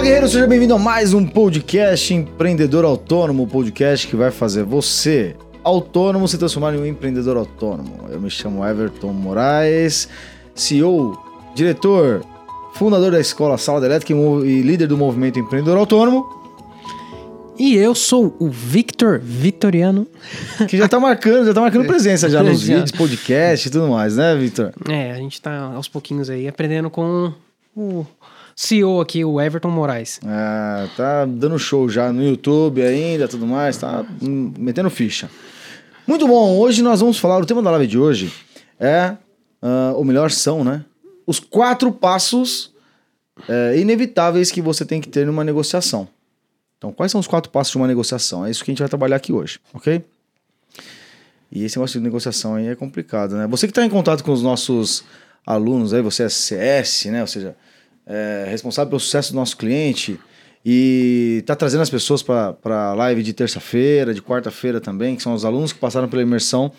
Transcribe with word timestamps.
Fala 0.00 0.02
guerreiro, 0.02 0.28
seja 0.28 0.46
bem-vindo 0.46 0.72
a 0.72 0.78
mais 0.78 1.12
um 1.12 1.26
podcast 1.26 2.14
Empreendedor 2.14 2.86
Autônomo, 2.86 3.46
podcast 3.46 4.06
que 4.06 4.16
vai 4.16 4.30
fazer 4.30 4.62
você, 4.62 5.36
autônomo, 5.62 6.28
se 6.28 6.38
transformar 6.38 6.74
em 6.74 6.78
um 6.78 6.86
empreendedor 6.86 7.36
autônomo. 7.36 8.06
Eu 8.08 8.20
me 8.20 8.30
chamo 8.30 8.64
Everton 8.64 9.12
Moraes, 9.12 10.08
CEO, 10.54 11.18
diretor, 11.54 12.24
fundador 12.74 13.12
da 13.12 13.20
escola 13.20 13.58
Sala 13.58 13.84
Elétrica 13.84 14.12
e 14.12 14.62
líder 14.62 14.86
do 14.86 14.96
movimento 14.96 15.38
Empreendedor 15.38 15.76
Autônomo. 15.78 16.40
E 17.58 17.76
eu 17.76 17.94
sou 17.94 18.34
o 18.38 18.48
Victor 18.48 19.18
Vitoriano. 19.18 20.06
Que 20.66 20.78
já 20.78 20.88
tá 20.88 20.98
marcando, 20.98 21.46
já 21.46 21.52
tá 21.52 21.60
marcando 21.60 21.86
presença 21.86 22.28
já 22.28 22.42
nos 22.42 22.62
vídeos, 22.64 22.90
podcast 22.90 23.68
e 23.68 23.70
tudo 23.70 23.88
mais, 23.88 24.16
né, 24.16 24.34
Victor? 24.34 24.72
É, 24.88 25.10
a 25.10 25.16
gente 25.16 25.40
tá 25.40 25.72
aos 25.74 25.88
pouquinhos 25.88 26.30
aí 26.30 26.48
aprendendo 26.48 26.88
com 26.88 27.32
o 27.76 28.06
CEO 28.56 29.00
aqui, 29.00 29.24
o 29.24 29.40
Everton 29.40 29.70
Moraes. 29.70 30.20
Ah, 30.24 30.86
tá 30.96 31.24
dando 31.26 31.58
show 31.58 31.88
já 31.88 32.12
no 32.12 32.22
YouTube 32.22 32.82
ainda, 32.82 33.28
tudo 33.28 33.46
mais, 33.46 33.76
tá 33.76 34.04
metendo 34.20 34.88
ficha. 34.90 35.30
Muito 36.06 36.26
bom, 36.26 36.58
hoje 36.58 36.82
nós 36.82 37.00
vamos 37.00 37.18
falar, 37.18 37.38
o 37.38 37.46
tema 37.46 37.62
da 37.62 37.70
live 37.72 37.86
de 37.86 37.98
hoje 37.98 38.32
é, 38.78 39.16
ah, 39.62 39.92
ou 39.94 40.04
melhor 40.04 40.30
são, 40.30 40.64
né, 40.64 40.84
os 41.30 41.38
quatro 41.38 41.92
passos 41.92 42.74
é, 43.48 43.78
inevitáveis 43.78 44.50
que 44.50 44.60
você 44.60 44.84
tem 44.84 45.00
que 45.00 45.08
ter 45.08 45.24
numa 45.24 45.44
negociação. 45.44 46.08
Então, 46.76 46.92
quais 46.92 47.12
são 47.12 47.20
os 47.20 47.28
quatro 47.28 47.52
passos 47.52 47.70
de 47.70 47.78
uma 47.78 47.86
negociação? 47.86 48.44
É 48.44 48.50
isso 48.50 48.64
que 48.64 48.70
a 48.70 48.72
gente 48.72 48.80
vai 48.80 48.88
trabalhar 48.88 49.14
aqui 49.14 49.32
hoje, 49.32 49.60
ok? 49.72 50.04
E 51.52 51.62
esse 51.62 51.78
negócio 51.78 52.00
de 52.00 52.04
negociação 52.04 52.56
aí 52.56 52.66
é 52.66 52.74
complicado, 52.74 53.36
né? 53.36 53.46
Você 53.46 53.68
que 53.68 53.70
está 53.70 53.84
em 53.84 53.88
contato 53.88 54.24
com 54.24 54.32
os 54.32 54.42
nossos 54.42 55.04
alunos 55.46 55.94
aí, 55.94 56.02
você 56.02 56.24
é 56.24 56.28
CS, 56.28 57.04
né? 57.04 57.20
Ou 57.20 57.28
seja, 57.28 57.54
é 58.04 58.46
responsável 58.48 58.88
pelo 58.88 59.00
sucesso 59.00 59.32
do 59.32 59.36
nosso 59.36 59.56
cliente 59.56 60.18
e 60.66 61.44
tá 61.46 61.54
trazendo 61.54 61.82
as 61.82 61.90
pessoas 61.90 62.24
para 62.24 62.56
a 62.66 62.94
live 62.94 63.22
de 63.22 63.32
terça-feira, 63.32 64.12
de 64.12 64.20
quarta-feira 64.20 64.80
também, 64.80 65.14
que 65.14 65.22
são 65.22 65.32
os 65.32 65.44
alunos 65.44 65.72
que 65.72 65.78
passaram 65.78 66.08
pela 66.08 66.22
imersão. 66.22 66.72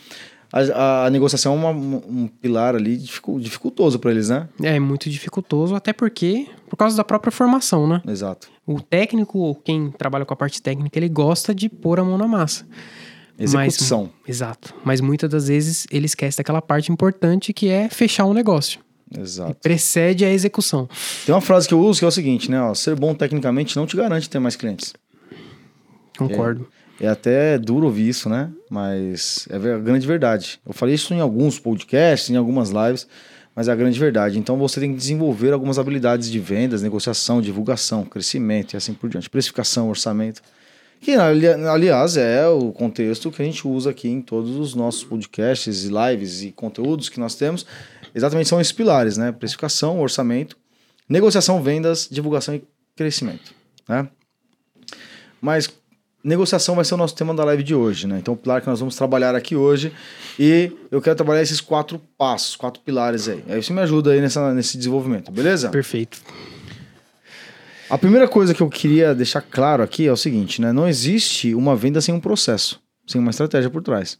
A, 0.53 1.05
a- 1.05 1.09
negociação 1.09 1.53
é 1.53 1.55
uma- 1.55 1.69
um 1.71 2.27
pilar 2.27 2.75
ali 2.75 2.97
dificu- 2.97 3.39
dificultoso 3.39 3.97
para 3.99 4.11
eles, 4.11 4.29
né? 4.29 4.49
É 4.61 4.79
muito 4.79 5.09
dificultoso, 5.09 5.75
até 5.75 5.93
porque, 5.93 6.47
por 6.69 6.75
causa 6.75 6.95
da 6.97 7.03
própria 7.03 7.31
formação, 7.31 7.87
né? 7.87 8.01
Exato. 8.07 8.49
O 8.67 8.81
técnico, 8.81 9.55
quem 9.63 9.91
trabalha 9.91 10.25
com 10.25 10.33
a 10.33 10.37
parte 10.37 10.61
técnica, 10.61 10.99
ele 10.99 11.09
gosta 11.09 11.55
de 11.55 11.69
pôr 11.69 11.99
a 11.99 12.03
mão 12.03 12.17
na 12.17 12.27
massa. 12.27 12.65
Execução. 13.39 14.09
Mas, 14.21 14.29
exato. 14.35 14.73
Mas 14.83 15.01
muitas 15.01 15.29
das 15.29 15.47
vezes 15.47 15.87
ele 15.89 16.05
esquece 16.05 16.37
daquela 16.37 16.61
parte 16.61 16.91
importante 16.91 17.53
que 17.53 17.69
é 17.69 17.89
fechar 17.89 18.25
um 18.25 18.33
negócio. 18.33 18.79
Exato. 19.17 19.55
Precede 19.61 20.23
a 20.23 20.29
execução. 20.31 20.87
Tem 21.25 21.33
uma 21.33 21.41
frase 21.41 21.67
que 21.67 21.73
eu 21.73 21.79
uso 21.81 21.99
que 21.99 22.05
é 22.05 22.07
o 22.07 22.11
seguinte, 22.11 22.51
né? 22.51 22.61
Ó, 22.61 22.73
ser 22.73 22.95
bom 22.95 23.13
tecnicamente 23.15 23.75
não 23.75 23.85
te 23.87 23.95
garante 23.97 24.29
ter 24.29 24.39
mais 24.39 24.55
clientes. 24.55 24.93
Concordo. 26.17 26.67
É 26.77 26.80
até 27.07 27.57
duro 27.57 27.85
ouvir 27.85 28.09
isso, 28.09 28.29
né? 28.29 28.49
Mas 28.69 29.47
é 29.49 29.55
a 29.55 29.77
grande 29.79 30.05
verdade. 30.05 30.59
Eu 30.65 30.73
falei 30.73 30.95
isso 30.95 31.13
em 31.13 31.19
alguns 31.19 31.57
podcasts, 31.59 32.29
em 32.29 32.35
algumas 32.35 32.69
lives, 32.69 33.07
mas 33.55 33.67
é 33.67 33.71
a 33.71 33.75
grande 33.75 33.99
verdade. 33.99 34.37
Então 34.37 34.57
você 34.57 34.79
tem 34.79 34.91
que 34.91 34.97
desenvolver 34.97 35.51
algumas 35.51 35.79
habilidades 35.79 36.29
de 36.29 36.39
vendas, 36.39 36.81
negociação, 36.81 37.41
divulgação, 37.41 38.05
crescimento 38.05 38.73
e 38.73 38.77
assim 38.77 38.93
por 38.93 39.09
diante. 39.09 39.29
Precificação, 39.29 39.89
orçamento. 39.89 40.41
Que, 40.99 41.15
ali- 41.15 41.47
aliás, 41.47 42.15
é 42.15 42.47
o 42.47 42.71
contexto 42.71 43.31
que 43.31 43.41
a 43.41 43.45
gente 43.45 43.67
usa 43.67 43.89
aqui 43.89 44.07
em 44.07 44.21
todos 44.21 44.55
os 44.55 44.75
nossos 44.75 45.03
podcasts 45.03 45.85
e 45.85 45.89
lives 45.89 46.43
e 46.43 46.51
conteúdos 46.51 47.09
que 47.09 47.19
nós 47.19 47.33
temos. 47.33 47.65
Exatamente 48.13 48.47
são 48.47 48.61
esses 48.61 48.71
pilares, 48.71 49.17
né? 49.17 49.31
Precificação, 49.31 49.99
orçamento, 49.99 50.55
negociação, 51.09 51.63
vendas, 51.63 52.07
divulgação 52.11 52.53
e 52.53 52.63
crescimento, 52.95 53.51
né? 53.89 54.07
Mas 55.41 55.67
negociação 56.23 56.75
vai 56.75 56.85
ser 56.85 56.93
o 56.93 56.97
nosso 56.97 57.15
tema 57.15 57.33
da 57.33 57.43
live 57.45 57.63
de 57.63 57.73
hoje, 57.73 58.07
né? 58.07 58.17
Então, 58.19 58.33
o 58.33 58.37
pilar 58.37 58.61
que 58.61 58.67
nós 58.67 58.79
vamos 58.79 58.95
trabalhar 58.95 59.35
aqui 59.35 59.55
hoje 59.55 59.91
e 60.39 60.71
eu 60.89 61.01
quero 61.01 61.15
trabalhar 61.15 61.41
esses 61.41 61.59
quatro 61.59 62.01
passos, 62.17 62.55
quatro 62.55 62.81
pilares 62.81 63.27
aí. 63.27 63.43
Aí 63.49 63.61
você 63.61 63.73
me 63.73 63.81
ajuda 63.81 64.11
aí 64.11 64.21
nessa, 64.21 64.53
nesse 64.53 64.77
desenvolvimento, 64.77 65.31
beleza? 65.31 65.69
Perfeito. 65.69 66.21
A 67.89 67.97
primeira 67.97 68.27
coisa 68.27 68.53
que 68.53 68.61
eu 68.61 68.69
queria 68.69 69.13
deixar 69.13 69.41
claro 69.41 69.83
aqui 69.83 70.07
é 70.07 70.11
o 70.11 70.17
seguinte, 70.17 70.61
né? 70.61 70.71
Não 70.71 70.87
existe 70.87 71.53
uma 71.53 71.75
venda 71.75 71.99
sem 71.99 72.13
um 72.13 72.19
processo, 72.19 72.79
sem 73.05 73.19
uma 73.19 73.31
estratégia 73.31 73.69
por 73.69 73.83
trás. 73.83 74.17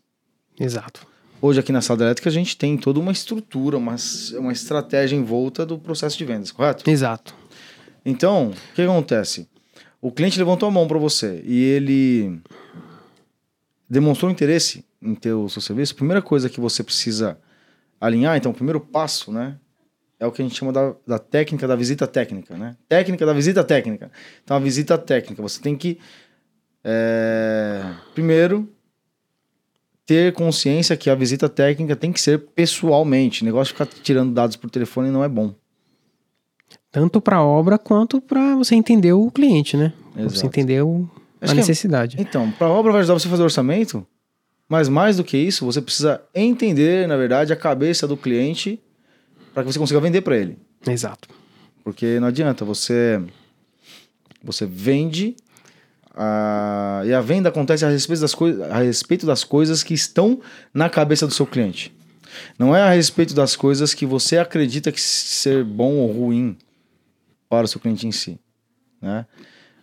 Exato. 0.59 1.07
Hoje 1.41 1.59
aqui 1.59 1.71
na 1.71 1.81
sala 1.81 2.03
elétrica 2.03 2.29
a 2.29 2.33
gente 2.33 2.57
tem 2.57 2.77
toda 2.77 2.99
uma 2.99 3.11
estrutura, 3.11 3.77
uma, 3.77 3.95
uma 4.37 4.51
estratégia 4.51 5.15
em 5.15 5.23
volta 5.23 5.65
do 5.65 5.79
processo 5.79 6.17
de 6.17 6.25
vendas, 6.25 6.51
correto? 6.51 6.87
Exato. 6.89 7.33
Então, 8.05 8.49
o 8.49 8.75
que 8.75 8.81
acontece? 8.81 9.47
O 10.01 10.11
cliente 10.11 10.39
levantou 10.39 10.67
a 10.67 10.71
mão 10.71 10.87
para 10.87 10.97
você 10.97 11.43
e 11.45 11.63
ele 11.63 12.41
demonstrou 13.87 14.31
interesse 14.31 14.83
em 14.99 15.13
ter 15.13 15.33
o 15.33 15.47
seu 15.47 15.61
serviço. 15.61 15.93
A 15.93 15.97
primeira 15.97 16.21
coisa 16.21 16.49
que 16.49 16.59
você 16.59 16.83
precisa 16.83 17.37
alinhar, 17.99 18.35
então, 18.35 18.51
o 18.51 18.55
primeiro 18.55 18.79
passo, 18.79 19.31
né? 19.31 19.57
É 20.19 20.25
o 20.25 20.31
que 20.31 20.41
a 20.41 20.45
gente 20.45 20.57
chama 20.57 20.71
da, 20.71 20.95
da 21.05 21.19
técnica 21.19 21.67
da 21.67 21.75
visita 21.75 22.07
técnica, 22.07 22.57
né? 22.57 22.75
Técnica 22.89 23.25
da 23.25 23.33
visita 23.33 23.63
técnica. 23.63 24.11
Então, 24.43 24.57
a 24.57 24.59
visita 24.59 24.97
técnica, 24.97 25.41
você 25.41 25.61
tem 25.61 25.75
que, 25.75 25.99
é, 26.83 27.83
primeiro, 28.13 28.71
ter 30.05 30.33
consciência 30.33 30.97
que 30.97 31.09
a 31.09 31.15
visita 31.15 31.47
técnica 31.47 31.95
tem 31.95 32.11
que 32.11 32.21
ser 32.21 32.39
pessoalmente. 32.55 33.43
O 33.43 33.45
negócio 33.45 33.73
de 33.73 33.79
ficar 33.79 34.01
tirando 34.01 34.33
dados 34.33 34.55
por 34.55 34.69
telefone 34.69 35.09
não 35.09 35.23
é 35.23 35.29
bom. 35.29 35.55
Tanto 36.91 37.21
para 37.21 37.37
a 37.37 37.43
obra 37.43 37.77
quanto 37.77 38.19
para 38.19 38.55
você 38.55 38.75
entender 38.75 39.13
o 39.13 39.31
cliente, 39.31 39.77
né? 39.77 39.93
Pra 40.13 40.23
Você 40.23 40.35
Exato. 40.35 40.47
entender 40.47 40.81
o- 40.83 41.09
a 41.39 41.49
é- 41.51 41.53
necessidade. 41.53 42.17
Então, 42.19 42.51
para 42.51 42.67
a 42.67 42.69
obra 42.69 42.91
vai 42.91 42.99
ajudar 43.01 43.13
você 43.17 43.27
a 43.27 43.31
fazer 43.31 43.43
orçamento, 43.43 44.05
mas 44.67 44.89
mais 44.89 45.17
do 45.17 45.23
que 45.23 45.37
isso, 45.37 45.65
você 45.65 45.81
precisa 45.81 46.21
entender, 46.35 47.07
na 47.07 47.15
verdade, 47.15 47.53
a 47.53 47.55
cabeça 47.55 48.07
do 48.07 48.17
cliente 48.17 48.79
para 49.53 49.63
que 49.63 49.71
você 49.71 49.79
consiga 49.79 49.99
vender 50.01 50.21
para 50.21 50.37
ele. 50.37 50.57
Exato. 50.85 51.29
Porque 51.83 52.19
não 52.19 52.27
adianta, 52.27 52.65
você 52.65 53.21
você 54.43 54.65
vende 54.65 55.35
ah, 56.15 57.03
e 57.05 57.13
a 57.13 57.21
venda 57.21 57.49
acontece 57.49 57.85
a 57.85 57.89
respeito, 57.89 58.19
das 58.21 58.33
coi- 58.35 58.61
a 58.63 58.79
respeito 58.79 59.25
das 59.25 59.43
coisas 59.43 59.81
que 59.81 59.93
estão 59.93 60.41
na 60.73 60.89
cabeça 60.89 61.25
do 61.25 61.33
seu 61.33 61.45
cliente. 61.45 61.93
Não 62.59 62.75
é 62.75 62.81
a 62.81 62.89
respeito 62.89 63.33
das 63.33 63.55
coisas 63.55 63.93
que 63.93 64.05
você 64.05 64.37
acredita 64.37 64.91
que 64.91 64.99
ser 64.99 65.63
bom 65.63 65.93
ou 65.95 66.11
ruim 66.11 66.57
para 67.51 67.65
o 67.65 67.67
seu 67.67 67.81
cliente 67.81 68.07
em 68.07 68.13
si. 68.13 68.39
Né? 69.01 69.25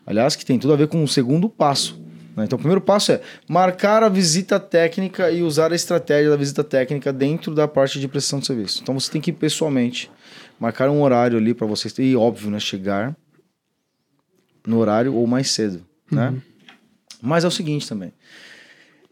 Aliás, 0.06 0.34
que 0.34 0.44
tem 0.44 0.58
tudo 0.58 0.72
a 0.72 0.76
ver 0.76 0.88
com 0.88 1.04
o 1.04 1.06
segundo 1.06 1.50
passo. 1.50 2.00
né? 2.34 2.44
Então, 2.44 2.56
o 2.56 2.58
primeiro 2.58 2.80
passo 2.80 3.12
é 3.12 3.20
marcar 3.46 4.02
a 4.02 4.08
visita 4.08 4.58
técnica 4.58 5.30
e 5.30 5.42
usar 5.42 5.70
a 5.70 5.76
estratégia 5.76 6.30
da 6.30 6.36
visita 6.36 6.64
técnica 6.64 7.12
dentro 7.12 7.54
da 7.54 7.68
parte 7.68 8.00
de 8.00 8.08
prestação 8.08 8.38
de 8.40 8.46
serviço. 8.46 8.80
Então, 8.82 8.98
você 8.98 9.12
tem 9.12 9.20
que 9.20 9.30
ir 9.30 9.34
pessoalmente, 9.34 10.10
marcar 10.58 10.88
um 10.88 11.02
horário 11.02 11.36
ali 11.36 11.52
para 11.52 11.66
vocês, 11.66 11.94
e 11.98 12.16
óbvio, 12.16 12.50
né, 12.50 12.58
chegar 12.58 13.14
no 14.66 14.78
horário 14.78 15.14
ou 15.14 15.26
mais 15.26 15.50
cedo, 15.50 15.86
né? 16.10 16.34
Mas 17.20 17.44
é 17.44 17.48
o 17.48 17.50
seguinte 17.50 17.86
também. 17.86 18.14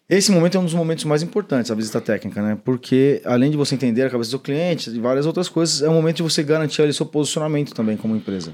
Esse 0.08 0.30
momento 0.30 0.56
é 0.56 0.60
um 0.60 0.64
dos 0.64 0.74
momentos 0.74 1.04
mais 1.04 1.20
importantes, 1.22 1.70
a 1.70 1.74
visita 1.74 2.00
técnica, 2.00 2.40
né? 2.40 2.56
Porque 2.64 3.20
além 3.24 3.50
de 3.50 3.56
você 3.56 3.74
entender 3.74 4.02
a 4.02 4.10
cabeça 4.10 4.30
do 4.30 4.38
cliente 4.38 4.88
e 4.88 5.00
várias 5.00 5.26
outras 5.26 5.48
coisas, 5.48 5.82
é 5.82 5.88
um 5.88 5.94
momento 5.94 6.18
de 6.18 6.22
você 6.22 6.44
garantir 6.44 6.82
ali 6.82 6.92
seu 6.92 7.06
posicionamento 7.06 7.74
também 7.74 7.96
como 7.96 8.14
empresa. 8.14 8.52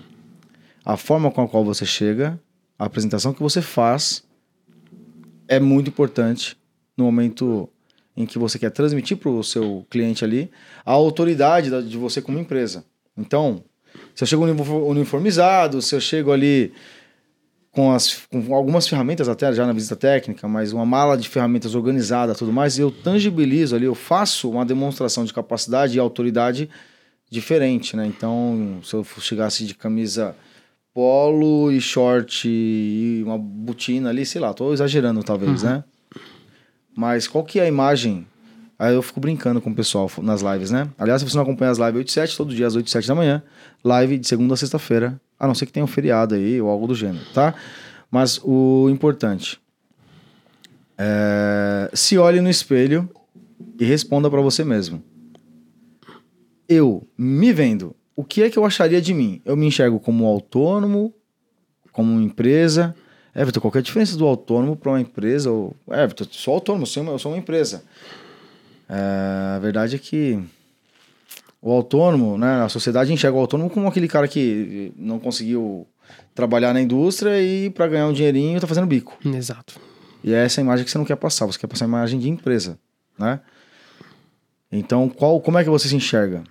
A 0.82 0.96
forma 0.96 1.30
com 1.30 1.42
a 1.42 1.48
qual 1.48 1.62
você 1.62 1.84
chega, 1.84 2.40
a 2.78 2.86
apresentação 2.86 3.34
que 3.34 3.42
você 3.42 3.60
faz 3.60 4.24
é 5.46 5.60
muito 5.60 5.88
importante 5.88 6.56
no 6.96 7.04
momento 7.04 7.68
em 8.16 8.24
que 8.24 8.38
você 8.38 8.58
quer 8.58 8.70
transmitir 8.70 9.18
para 9.18 9.30
o 9.30 9.44
seu 9.44 9.86
cliente 9.90 10.24
ali 10.24 10.50
a 10.86 10.92
autoridade 10.92 11.70
da- 11.70 11.82
de 11.82 11.98
você 11.98 12.22
como 12.22 12.38
empresa. 12.38 12.84
Então, 13.16 13.62
se 14.14 14.24
eu 14.24 14.26
chego 14.26 14.44
unifor- 14.44 14.82
uniformizado, 14.88 15.82
se 15.82 15.94
eu 15.94 16.00
chego 16.00 16.32
ali 16.32 16.72
com, 17.72 17.90
as, 17.90 18.26
com 18.30 18.54
algumas 18.54 18.86
ferramentas 18.86 19.28
até 19.28 19.52
já 19.52 19.66
na 19.66 19.72
visita 19.72 19.96
técnica, 19.96 20.46
mas 20.46 20.72
uma 20.72 20.84
mala 20.84 21.16
de 21.16 21.28
ferramentas 21.28 21.74
organizada 21.74 22.34
tudo 22.34 22.52
mais, 22.52 22.78
eu 22.78 22.90
tangibilizo 22.90 23.74
ali, 23.74 23.86
eu 23.86 23.94
faço 23.94 24.50
uma 24.50 24.64
demonstração 24.64 25.24
de 25.24 25.32
capacidade 25.32 25.96
e 25.96 26.00
autoridade 26.00 26.68
diferente, 27.30 27.96
né? 27.96 28.06
Então, 28.06 28.78
se 28.84 28.94
eu 28.94 29.02
chegasse 29.18 29.64
de 29.64 29.74
camisa 29.74 30.36
polo 30.92 31.72
e 31.72 31.80
short 31.80 32.46
e 32.46 33.22
uma 33.24 33.38
botina 33.38 34.10
ali, 34.10 34.26
sei 34.26 34.40
lá, 34.40 34.52
tô 34.52 34.74
exagerando 34.74 35.24
talvez, 35.24 35.62
né? 35.62 35.82
Mas 36.94 37.26
qual 37.26 37.42
que 37.42 37.58
é 37.58 37.62
a 37.62 37.68
imagem 37.68 38.26
Aí 38.82 38.96
eu 38.96 39.00
fico 39.00 39.20
brincando 39.20 39.60
com 39.60 39.70
o 39.70 39.74
pessoal 39.76 40.10
nas 40.22 40.42
lives, 40.42 40.72
né? 40.72 40.88
Aliás, 40.98 41.22
se 41.22 41.30
você 41.30 41.36
não 41.36 41.44
acompanha 41.44 41.70
as 41.70 41.78
lives 41.78 41.98
8 41.98 42.08
e 42.08 42.12
7, 42.12 42.36
todo 42.36 42.52
dia 42.52 42.66
às 42.66 42.74
8 42.74 42.84
e 42.84 42.90
7 42.90 43.06
da 43.06 43.14
manhã, 43.14 43.40
live 43.84 44.18
de 44.18 44.26
segunda 44.26 44.54
a 44.54 44.56
sexta-feira, 44.56 45.20
a 45.38 45.46
não 45.46 45.54
ser 45.54 45.66
que 45.66 45.72
tenha 45.72 45.84
um 45.84 45.86
feriado 45.86 46.34
aí 46.34 46.60
ou 46.60 46.68
algo 46.68 46.88
do 46.88 46.94
gênero, 46.96 47.24
tá? 47.32 47.54
Mas 48.10 48.40
o 48.42 48.88
importante 48.90 49.60
é, 50.98 51.92
se 51.94 52.18
olhe 52.18 52.40
no 52.40 52.50
espelho 52.50 53.08
e 53.78 53.84
responda 53.84 54.28
para 54.28 54.40
você 54.40 54.64
mesmo. 54.64 55.00
Eu, 56.68 57.06
me 57.16 57.52
vendo, 57.52 57.94
o 58.16 58.24
que 58.24 58.42
é 58.42 58.50
que 58.50 58.58
eu 58.58 58.64
acharia 58.64 59.00
de 59.00 59.14
mim? 59.14 59.40
Eu 59.44 59.56
me 59.56 59.66
enxergo 59.66 60.00
como 60.00 60.26
autônomo, 60.26 61.14
como 61.92 62.20
empresa. 62.20 62.96
Everton, 63.32 63.60
qual 63.60 63.72
é 63.76 63.78
a 63.78 63.82
diferença 63.82 64.16
do 64.16 64.26
autônomo 64.26 64.74
para 64.74 64.90
uma 64.90 65.00
empresa? 65.00 65.52
Ou, 65.52 65.76
Everton, 65.88 66.24
eu 66.24 66.28
sou 66.32 66.54
autônomo, 66.54 66.84
eu 66.84 67.18
sou 67.20 67.30
uma 67.30 67.38
empresa. 67.38 67.84
É, 68.94 69.56
a 69.56 69.58
verdade 69.58 69.96
é 69.96 69.98
que 69.98 70.38
o 71.62 71.72
autônomo, 71.72 72.36
né, 72.36 72.62
a 72.62 72.68
sociedade 72.68 73.10
enxerga 73.10 73.38
o 73.38 73.40
autônomo 73.40 73.70
como 73.70 73.88
aquele 73.88 74.06
cara 74.06 74.28
que 74.28 74.92
não 74.96 75.18
conseguiu 75.18 75.86
trabalhar 76.34 76.74
na 76.74 76.82
indústria 76.82 77.40
e 77.40 77.70
para 77.70 77.88
ganhar 77.88 78.06
um 78.06 78.12
dinheirinho 78.12 78.60
tá 78.60 78.66
fazendo 78.66 78.86
bico. 78.86 79.16
Exato. 79.24 79.80
E 80.22 80.34
é 80.34 80.44
essa 80.44 80.60
imagem 80.60 80.84
que 80.84 80.90
você 80.90 80.98
não 80.98 81.06
quer 81.06 81.16
passar, 81.16 81.46
você 81.46 81.58
quer 81.58 81.66
passar 81.66 81.86
a 81.86 81.88
imagem 81.88 82.20
de 82.20 82.28
empresa, 82.28 82.78
né? 83.18 83.40
Então, 84.70 85.08
qual, 85.08 85.40
como 85.40 85.58
é 85.58 85.64
que 85.64 85.70
você 85.70 85.88
se 85.88 85.96
enxerga? 85.96 86.44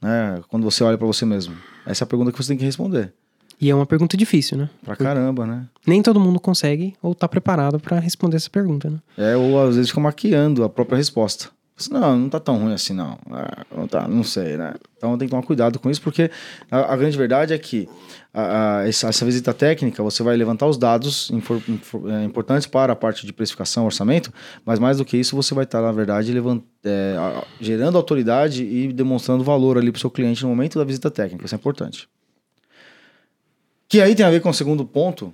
Né? 0.00 0.40
Quando 0.48 0.64
você 0.64 0.82
olha 0.82 0.96
para 0.96 1.06
você 1.06 1.24
mesmo? 1.24 1.56
Essa 1.84 2.04
é 2.04 2.06
a 2.06 2.08
pergunta 2.08 2.32
que 2.32 2.38
você 2.38 2.48
tem 2.48 2.58
que 2.58 2.64
responder. 2.64 3.12
E 3.60 3.70
é 3.70 3.74
uma 3.74 3.86
pergunta 3.86 4.16
difícil, 4.16 4.58
né? 4.58 4.68
Pra 4.84 4.94
caramba, 4.94 5.46
né? 5.46 5.66
Nem 5.86 6.02
todo 6.02 6.20
mundo 6.20 6.38
consegue 6.38 6.94
ou 7.02 7.14
tá 7.14 7.26
preparado 7.26 7.80
para 7.80 7.98
responder 7.98 8.36
essa 8.36 8.50
pergunta, 8.50 8.90
né? 8.90 8.98
É, 9.16 9.36
ou 9.36 9.58
às 9.62 9.76
vezes 9.76 9.88
fica 9.88 10.00
maquiando 10.00 10.62
a 10.62 10.68
própria 10.68 10.96
resposta. 10.96 11.55
Não, 11.90 12.18
não 12.18 12.28
tá 12.30 12.40
tão 12.40 12.56
ruim 12.56 12.72
assim, 12.72 12.94
não. 12.94 13.18
Ah, 13.30 13.66
não 13.76 13.86
tá, 13.86 14.08
não 14.08 14.24
sei, 14.24 14.56
né? 14.56 14.74
Então 14.96 15.18
tem 15.18 15.28
que 15.28 15.30
tomar 15.30 15.42
cuidado 15.42 15.78
com 15.78 15.90
isso, 15.90 16.00
porque 16.00 16.30
a, 16.70 16.94
a 16.94 16.96
grande 16.96 17.18
verdade 17.18 17.52
é 17.52 17.58
que 17.58 17.86
a, 18.32 18.78
a, 18.78 18.88
essa, 18.88 19.08
essa, 19.08 19.24
visita 19.26 19.52
técnica, 19.52 20.02
você 20.02 20.22
vai 20.22 20.34
levantar 20.38 20.66
os 20.66 20.78
dados 20.78 21.30
infor, 21.30 21.60
infor, 21.68 22.10
é, 22.10 22.24
importantes 22.24 22.66
para 22.66 22.94
a 22.94 22.96
parte 22.96 23.26
de 23.26 23.32
precificação, 23.32 23.84
orçamento, 23.84 24.32
mas 24.64 24.78
mais 24.78 24.96
do 24.96 25.04
que 25.04 25.18
isso, 25.18 25.36
você 25.36 25.54
vai 25.54 25.64
estar, 25.64 25.82
na 25.82 25.92
verdade, 25.92 26.32
levant, 26.32 26.62
é, 26.82 27.14
gerando 27.60 27.98
autoridade 27.98 28.64
e 28.64 28.90
demonstrando 28.90 29.44
valor 29.44 29.76
ali 29.76 29.92
para 29.92 29.98
o 29.98 30.00
seu 30.00 30.10
cliente 30.10 30.42
no 30.44 30.48
momento 30.48 30.78
da 30.78 30.84
visita 30.84 31.10
técnica. 31.10 31.44
Isso 31.44 31.54
é 31.54 31.58
importante. 31.58 32.08
Que 33.86 34.00
aí 34.00 34.14
tem 34.14 34.24
a 34.24 34.30
ver 34.30 34.40
com 34.40 34.48
o 34.48 34.54
segundo 34.54 34.84
ponto, 34.86 35.32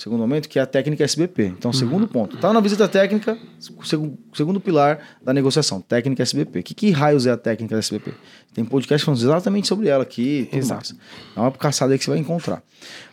segundo 0.00 0.20
momento, 0.20 0.48
que 0.48 0.58
é 0.58 0.62
a 0.62 0.66
técnica 0.66 1.04
SBP. 1.04 1.44
Então, 1.44 1.72
segundo 1.72 2.02
uhum. 2.02 2.08
ponto. 2.08 2.38
Tá 2.38 2.52
na 2.52 2.60
visita 2.60 2.88
técnica, 2.88 3.38
segundo, 3.58 4.18
segundo 4.32 4.58
pilar 4.58 4.98
da 5.22 5.32
negociação, 5.34 5.80
técnica 5.80 6.22
SBP. 6.22 6.62
Que, 6.62 6.74
que 6.74 6.90
raios 6.90 7.26
é 7.26 7.30
a 7.30 7.36
técnica 7.36 7.76
SBP? 7.76 8.14
Tem 8.54 8.64
podcast 8.64 9.04
falando 9.04 9.20
exatamente 9.20 9.68
sobre 9.68 9.88
ela 9.88 10.02
aqui. 10.02 10.48
Exato. 10.50 10.94
Mais. 10.94 11.36
É 11.36 11.40
uma 11.40 11.52
caçada 11.52 11.92
aí 11.92 11.98
que 11.98 12.04
você 12.04 12.10
vai 12.10 12.18
encontrar. 12.18 12.62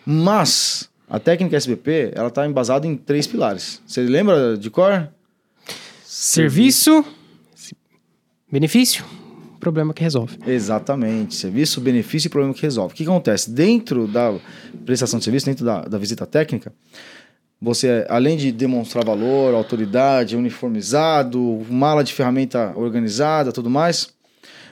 Mas, 0.06 0.90
a 1.10 1.20
técnica 1.20 1.58
SBP, 1.58 2.14
ela 2.16 2.30
está 2.30 2.48
embasada 2.48 2.88
em 2.88 2.96
três 2.96 3.28
pilares. 3.28 3.82
Você 3.86 4.02
lembra 4.02 4.58
de 4.58 4.70
cor? 4.70 5.10
Serviço, 6.06 7.04
benefício 8.50 9.04
problema 9.60 9.94
que 9.94 10.04
resolve. 10.04 10.38
Exatamente. 10.46 11.36
Serviço, 11.36 11.82
benefício 11.82 12.28
e 12.28 12.30
problema 12.30 12.54
que 12.54 12.62
resolve. 12.62 12.94
O 12.94 12.98
que 12.98 13.04
acontece? 13.04 13.50
Dentro 13.50 14.08
da 14.08 14.34
prestação 14.86 15.20
de 15.20 15.26
serviço, 15.26 15.46
dentro 15.46 15.66
da, 15.66 15.82
da 15.82 15.98
visita 15.98 16.26
técnica, 16.26 16.74
você, 17.62 18.06
além 18.08 18.38
de 18.38 18.52
demonstrar 18.52 19.04
valor, 19.04 19.54
autoridade, 19.54 20.38
uniformizado, 20.38 21.66
mala 21.70 22.04
de 22.04 22.14
ferramenta 22.14 22.72
organizada, 22.76 23.52
tudo 23.52 23.70
mais, 23.70 24.10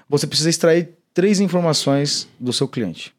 você 0.07 0.27
precisa 0.27 0.49
extrair 0.49 0.89
três 1.13 1.39
informações 1.39 2.27
do 2.39 2.53
seu 2.53 2.67
cliente. 2.67 3.13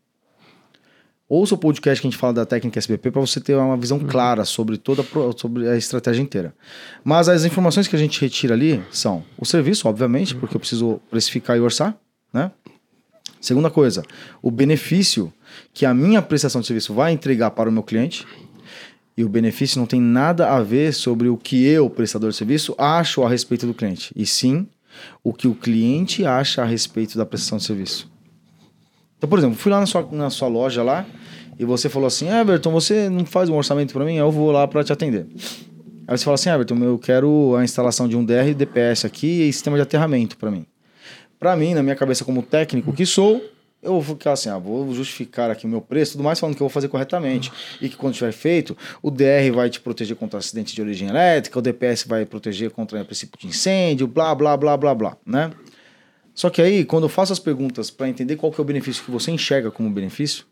Ouça 1.28 1.56
o 1.56 1.58
podcast 1.58 2.00
que 2.00 2.06
a 2.06 2.10
gente 2.10 2.18
fala 2.18 2.32
da 2.32 2.46
técnica 2.46 2.78
SBP 2.78 3.10
para 3.10 3.20
você 3.20 3.40
ter 3.40 3.56
uma 3.56 3.76
visão 3.76 3.98
uhum. 3.98 4.06
clara 4.06 4.44
sobre 4.44 4.76
toda 4.76 5.04
sobre 5.36 5.68
a 5.68 5.76
estratégia 5.76 6.22
inteira. 6.22 6.54
Mas 7.02 7.28
as 7.28 7.44
informações 7.44 7.88
que 7.88 7.96
a 7.96 7.98
gente 7.98 8.20
retira 8.20 8.54
ali 8.54 8.80
são 8.92 9.24
o 9.36 9.44
serviço, 9.44 9.88
obviamente, 9.88 10.34
uhum. 10.34 10.40
porque 10.40 10.54
eu 10.54 10.60
preciso 10.60 11.00
precificar 11.10 11.56
e 11.56 11.60
orçar, 11.60 11.96
né? 12.32 12.52
Segunda 13.40 13.68
coisa, 13.70 14.04
o 14.40 14.52
benefício 14.52 15.32
que 15.74 15.84
a 15.84 15.92
minha 15.92 16.22
prestação 16.22 16.60
de 16.60 16.66
serviço 16.68 16.94
vai 16.94 17.12
entregar 17.12 17.50
para 17.50 17.68
o 17.68 17.72
meu 17.72 17.82
cliente. 17.82 18.24
E 19.16 19.24
o 19.24 19.28
benefício 19.28 19.78
não 19.78 19.86
tem 19.86 20.00
nada 20.00 20.50
a 20.50 20.62
ver 20.62 20.92
sobre 20.92 21.28
o 21.28 21.38
que 21.38 21.64
eu, 21.64 21.88
prestador 21.88 22.30
de 22.30 22.36
serviço, 22.36 22.74
acho 22.76 23.22
a 23.22 23.28
respeito 23.28 23.66
do 23.66 23.72
cliente, 23.72 24.12
e 24.14 24.26
sim 24.26 24.68
o 25.24 25.32
que 25.32 25.48
o 25.48 25.54
cliente 25.54 26.26
acha 26.26 26.62
a 26.62 26.66
respeito 26.66 27.16
da 27.16 27.24
prestação 27.24 27.56
de 27.56 27.64
serviço. 27.64 28.10
Então, 29.16 29.28
por 29.28 29.38
exemplo, 29.38 29.56
fui 29.56 29.72
lá 29.72 29.80
na 29.80 29.86
sua, 29.86 30.08
na 30.12 30.30
sua 30.30 30.48
loja 30.48 30.82
lá 30.82 31.06
e 31.58 31.64
você 31.64 31.88
falou 31.88 32.06
assim, 32.06 32.28
Everton, 32.28 32.70
você 32.70 33.08
não 33.08 33.24
faz 33.24 33.48
um 33.48 33.54
orçamento 33.54 33.92
para 33.92 34.04
mim? 34.04 34.16
Eu 34.16 34.30
vou 34.30 34.50
lá 34.50 34.68
para 34.68 34.84
te 34.84 34.92
atender. 34.92 35.26
Aí 36.06 36.16
você 36.16 36.24
fala 36.24 36.34
assim, 36.34 36.50
Everton, 36.50 36.76
eu 36.84 36.98
quero 36.98 37.56
a 37.56 37.64
instalação 37.64 38.06
de 38.06 38.16
um 38.16 38.24
DR 38.24 38.54
DPS 38.54 39.04
aqui 39.04 39.48
e 39.48 39.52
sistema 39.52 39.76
de 39.76 39.82
aterramento 39.82 40.36
para 40.36 40.50
mim. 40.50 40.66
Para 41.38 41.56
mim, 41.56 41.74
na 41.74 41.82
minha 41.82 41.96
cabeça 41.96 42.24
como 42.24 42.42
técnico 42.42 42.92
que 42.92 43.04
sou, 43.04 43.42
eu 43.82 44.00
vou 44.00 44.16
ficar 44.16 44.32
assim, 44.32 44.48
ah, 44.48 44.58
vou 44.58 44.92
justificar 44.94 45.50
aqui 45.50 45.66
o 45.66 45.68
meu 45.68 45.80
preço, 45.80 46.12
tudo 46.12 46.24
mais 46.24 46.40
falando 46.40 46.56
que 46.56 46.62
eu 46.62 46.66
vou 46.66 46.72
fazer 46.72 46.88
corretamente. 46.88 47.52
E 47.80 47.88
que 47.88 47.96
quando 47.96 48.14
tiver 48.14 48.32
feito, 48.32 48.76
o 49.02 49.10
DR 49.10 49.50
vai 49.54 49.70
te 49.70 49.80
proteger 49.80 50.16
contra 50.16 50.38
acidente 50.38 50.74
de 50.74 50.80
origem 50.82 51.08
elétrica, 51.08 51.58
o 51.58 51.62
DPS 51.62 52.04
vai 52.06 52.26
proteger 52.26 52.70
contra 52.70 53.04
princípio 53.04 53.38
de 53.38 53.46
incêndio, 53.46 54.06
blá, 54.06 54.34
blá, 54.34 54.56
blá, 54.56 54.76
blá, 54.76 54.94
blá, 54.94 55.16
né? 55.24 55.50
Só 56.36 56.50
que 56.50 56.60
aí, 56.60 56.84
quando 56.84 57.04
eu 57.04 57.08
faço 57.08 57.32
as 57.32 57.38
perguntas 57.38 57.90
para 57.90 58.10
entender 58.10 58.36
qual 58.36 58.52
que 58.52 58.60
é 58.60 58.62
o 58.62 58.64
benefício 58.64 59.02
que 59.02 59.10
você 59.10 59.30
enxerga 59.30 59.70
como 59.70 59.90
benefício, 59.90 60.44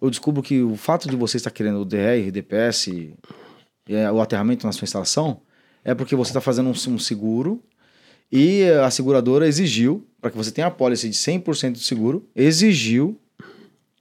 eu 0.00 0.10
descubro 0.10 0.42
que 0.42 0.60
o 0.60 0.76
fato 0.76 1.08
de 1.08 1.14
você 1.14 1.36
estar 1.36 1.50
querendo 1.52 1.80
o 1.80 1.84
DR, 1.84 2.28
DPS, 2.32 2.90
é, 3.88 4.10
o 4.10 4.20
aterramento 4.20 4.66
na 4.66 4.72
sua 4.72 4.84
instalação, 4.84 5.40
é 5.84 5.94
porque 5.94 6.16
você 6.16 6.30
está 6.30 6.40
fazendo 6.40 6.68
um, 6.68 6.92
um, 6.92 6.98
seguro 6.98 7.62
e 8.32 8.64
a 8.84 8.90
seguradora 8.90 9.46
exigiu, 9.46 10.04
para 10.20 10.28
que 10.28 10.36
você 10.36 10.50
tenha 10.50 10.66
a 10.66 10.70
pólice 10.72 11.08
de 11.08 11.14
100% 11.14 11.72
de 11.72 11.84
seguro, 11.84 12.28
exigiu 12.34 13.16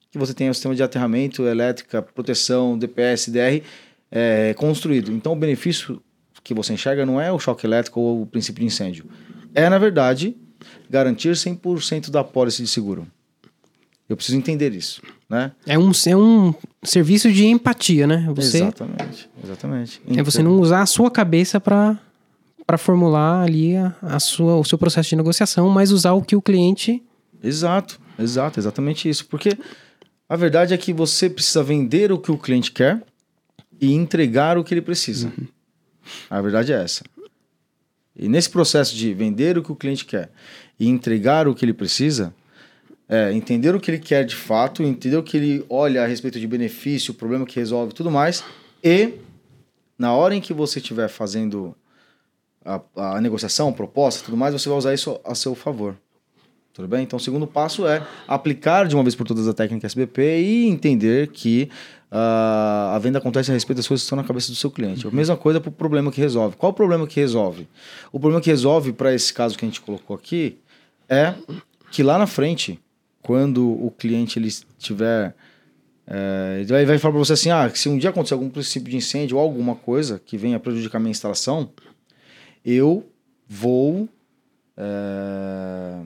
que 0.10 0.18
você 0.18 0.34
tenha 0.34 0.50
o 0.50 0.56
sistema 0.56 0.74
de 0.74 0.82
aterramento, 0.82 1.46
elétrica, 1.46 2.02
proteção, 2.02 2.78
DPS, 2.80 3.30
DR 3.30 3.62
é, 4.10 4.56
construído. 4.56 5.12
Então, 5.12 5.34
o 5.34 5.36
benefício 5.36 6.02
que 6.44 6.54
você 6.56 6.74
enxerga 6.74 7.06
não 7.06 7.22
é 7.22 7.32
o 7.32 7.38
choque 7.38 7.68
elétrico 7.68 8.00
ou 8.00 8.24
o 8.24 8.26
princípio 8.26 8.62
de 8.62 8.66
incêndio. 8.66 9.06
É, 9.54 9.70
na 9.70 9.78
verdade, 9.78 10.36
garantir 10.90 11.32
100% 11.32 12.10
da 12.10 12.24
pólice 12.24 12.62
de 12.62 12.68
seguro. 12.68 13.08
Eu 14.08 14.18
preciso 14.18 14.38
entender 14.38 14.74
isso, 14.74 15.02
né? 15.30 15.52
É 15.66 15.80
um, 15.80 15.92
é 16.06 16.16
um 16.16 16.54
serviço 16.84 17.32
de 17.32 17.46
empatia, 17.46 18.06
né? 18.06 18.28
Você, 18.36 18.58
exatamente, 18.58 19.30
exatamente. 19.42 20.02
É 20.08 20.22
você 20.22 20.44
não 20.44 20.60
usar 20.60 20.82
a 20.82 20.86
sua 20.86 21.10
cabeça 21.10 21.60
para 21.60 21.98
para 22.72 22.78
formular 22.78 23.44
ali 23.44 23.76
a, 23.76 23.94
a, 24.02 24.20
sua, 24.20 24.56
o 24.56 24.64
seu 24.64 24.78
processo 24.78 25.10
de 25.10 25.18
negociação, 25.18 25.68
mas 25.68 25.92
usar 25.92 26.14
o 26.14 26.22
que 26.22 26.38
o 26.38 26.42
cliente... 26.42 27.04
Exato, 27.44 28.00
exato, 28.18 28.62
exatamente 28.62 29.10
isso. 29.10 29.26
Porque 29.26 29.58
a 30.30 30.38
verdade 30.38 30.74
é 30.74 30.78
que 30.78 30.94
você 30.94 31.30
precisa 31.30 31.62
vender 31.62 32.14
o 32.14 32.18
que 32.18 32.32
o 32.32 32.38
cliente 32.38 32.72
quer 32.72 33.04
e 33.82 33.94
entregar 33.94 34.58
o 34.58 34.64
que 34.64 34.74
ele 34.74 34.82
precisa. 34.82 35.28
Uhum. 35.28 35.48
A 36.30 36.42
verdade 36.42 36.72
é 36.72 36.82
essa. 36.82 37.04
E 38.16 38.28
nesse 38.28 38.50
processo 38.50 38.96
de 38.96 39.14
vender 39.14 39.58
o 39.58 39.64
que 39.64 39.72
o 39.72 39.76
cliente 39.76 40.06
quer 40.06 40.30
e 40.80 40.88
entregar 40.88 41.48
o 41.48 41.56
que 41.56 41.64
ele 41.66 41.74
precisa, 41.74 42.34
é, 43.08 43.34
entender 43.34 43.74
o 43.76 43.80
que 43.80 43.92
ele 43.92 44.00
quer 44.00 44.26
de 44.26 44.36
fato, 44.36 44.84
entender 44.84 45.18
o 45.18 45.24
que 45.24 45.38
ele 45.38 45.66
olha 45.70 46.04
a 46.04 46.08
respeito 46.08 46.40
de 46.40 46.48
benefício, 46.48 47.14
problema 47.14 47.46
que 47.46 47.60
resolve 47.60 47.94
tudo 47.94 48.12
mais, 48.12 48.44
e 48.84 49.14
na 49.98 50.14
hora 50.14 50.36
em 50.36 50.42
que 50.42 50.54
você 50.54 50.80
estiver 50.80 51.08
fazendo 51.08 51.76
a, 52.66 52.82
a 52.96 53.22
negociação, 53.22 53.70
a 53.70 53.74
proposta 53.74 54.24
tudo 54.24 54.38
mais, 54.38 54.54
você 54.54 54.70
vai 54.70 54.78
usar 54.78 54.94
isso 54.94 55.20
a 55.24 55.36
seu 55.36 55.56
favor. 55.56 55.96
Tudo 56.74 56.88
bem? 56.88 57.04
Então, 57.04 57.18
o 57.18 57.20
segundo 57.20 57.46
passo 57.46 57.86
é 57.86 58.06
aplicar 58.28 58.88
de 58.88 58.96
uma 58.96 59.04
vez 59.04 59.14
por 59.14 59.28
todas 59.28 59.48
a 59.48 59.54
técnica 59.54 59.88
SBP 59.88 60.42
e 60.42 60.68
entender 60.68 61.28
que 61.28 61.70
a 62.14 63.00
venda 63.02 63.20
acontece 63.20 63.50
a 63.50 63.54
respeito 63.54 63.78
das 63.78 63.88
coisas 63.88 64.04
que 64.04 64.06
estão 64.06 64.18
na 64.18 64.24
cabeça 64.24 64.52
do 64.52 64.56
seu 64.56 64.70
cliente. 64.70 65.06
Uhum. 65.06 65.14
A 65.14 65.16
mesma 65.16 65.38
coisa 65.38 65.62
para 65.62 65.70
o 65.70 65.72
problema 65.72 66.12
que 66.12 66.20
resolve. 66.20 66.58
Qual 66.58 66.72
o 66.72 66.76
problema 66.76 67.08
que 67.08 67.20
resolve? 67.20 67.70
O 68.12 68.20
problema 68.20 68.42
que 68.42 68.50
resolve, 68.50 68.92
para 68.92 69.14
esse 69.14 69.34
caso 69.34 69.58
que 69.58 69.64
a 69.64 69.68
gente 69.68 69.80
colocou 69.80 70.14
aqui, 70.16 70.58
é 71.08 71.34
que 71.90 72.04
lá 72.04 72.18
na 72.18 72.28
frente, 72.28 72.78
quando 73.22 73.66
o 73.66 73.90
cliente 73.92 74.38
ele 74.38 74.50
tiver. 74.78 75.34
É, 76.06 76.66
ele 76.68 76.86
vai 76.86 76.98
falar 76.98 77.14
para 77.14 77.20
você 77.20 77.34
assim: 77.34 77.50
ah, 77.50 77.70
se 77.74 77.88
um 77.88 77.98
dia 77.98 78.10
acontecer 78.10 78.34
algum 78.34 78.50
princípio 78.50 78.92
de 78.92 78.98
incêndio 78.98 79.38
ou 79.38 79.44
alguma 79.44 79.76
coisa 79.76 80.20
que 80.20 80.36
venha 80.36 80.60
prejudicar 80.60 81.00
minha 81.00 81.12
instalação, 81.12 81.70
eu 82.66 83.06
vou. 83.48 84.10
É, 84.76 86.02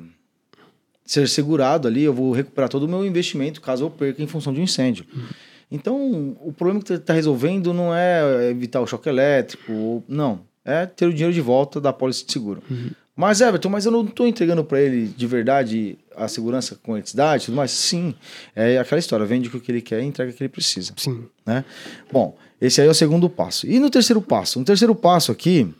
ser 1.05 1.29
segurado 1.29 1.87
ali, 1.87 2.01
eu 2.01 2.13
vou 2.13 2.31
recuperar 2.31 2.67
todo 2.67 2.83
o 2.83 2.89
meu 2.89 3.05
investimento 3.05 3.61
caso 3.61 3.85
eu 3.85 3.91
perca 3.91 4.23
em 4.23 4.27
função 4.27 4.51
de 4.51 4.59
um 4.59 4.63
incêndio. 4.63 5.05
Uhum. 5.13 5.23
Então, 5.71 6.37
o 6.41 6.53
problema 6.53 6.81
que 6.81 6.87
você 6.87 6.95
está 6.95 7.13
resolvendo 7.13 7.73
não 7.73 7.93
é 7.93 8.49
evitar 8.49 8.81
o 8.81 8.87
choque 8.87 9.09
elétrico, 9.09 10.03
não. 10.07 10.41
É 10.63 10.85
ter 10.85 11.05
o 11.05 11.13
dinheiro 11.13 11.33
de 11.33 11.41
volta 11.41 11.81
da 11.81 11.93
pólice 11.93 12.25
de 12.25 12.31
seguro. 12.31 12.61
Uhum. 12.69 12.91
Mas, 13.15 13.39
Everton, 13.39 13.69
mas 13.69 13.85
eu 13.85 13.91
não 13.91 14.03
estou 14.03 14.27
entregando 14.27 14.63
para 14.63 14.81
ele 14.81 15.07
de 15.07 15.25
verdade 15.25 15.97
a 16.15 16.27
segurança 16.27 16.77
com 16.83 16.97
entidade 16.97 17.43
e 17.43 17.45
tudo 17.45 17.55
mais? 17.55 17.71
Sim. 17.71 18.13
É 18.53 18.77
aquela 18.77 18.99
história, 18.99 19.25
vende 19.25 19.47
o 19.47 19.59
que 19.59 19.71
ele 19.71 19.81
quer 19.81 20.01
e 20.01 20.05
entrega 20.05 20.31
o 20.31 20.33
que 20.33 20.43
ele 20.43 20.49
precisa. 20.49 20.93
Sim. 20.97 21.25
Né? 21.45 21.63
Bom, 22.11 22.37
esse 22.59 22.81
aí 22.81 22.87
é 22.87 22.89
o 22.89 22.93
segundo 22.93 23.29
passo. 23.29 23.65
E 23.67 23.79
no 23.79 23.89
terceiro 23.89 24.21
passo? 24.21 24.59
No 24.59 24.65
terceiro 24.65 24.93
passo 24.93 25.31
aqui, 25.31 25.73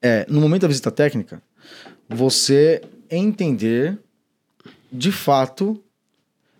é, 0.00 0.24
no 0.28 0.40
momento 0.40 0.62
da 0.62 0.68
visita 0.68 0.92
técnica, 0.92 1.42
você 2.08 2.82
entender 3.10 3.98
de 4.92 5.10
fato. 5.10 5.82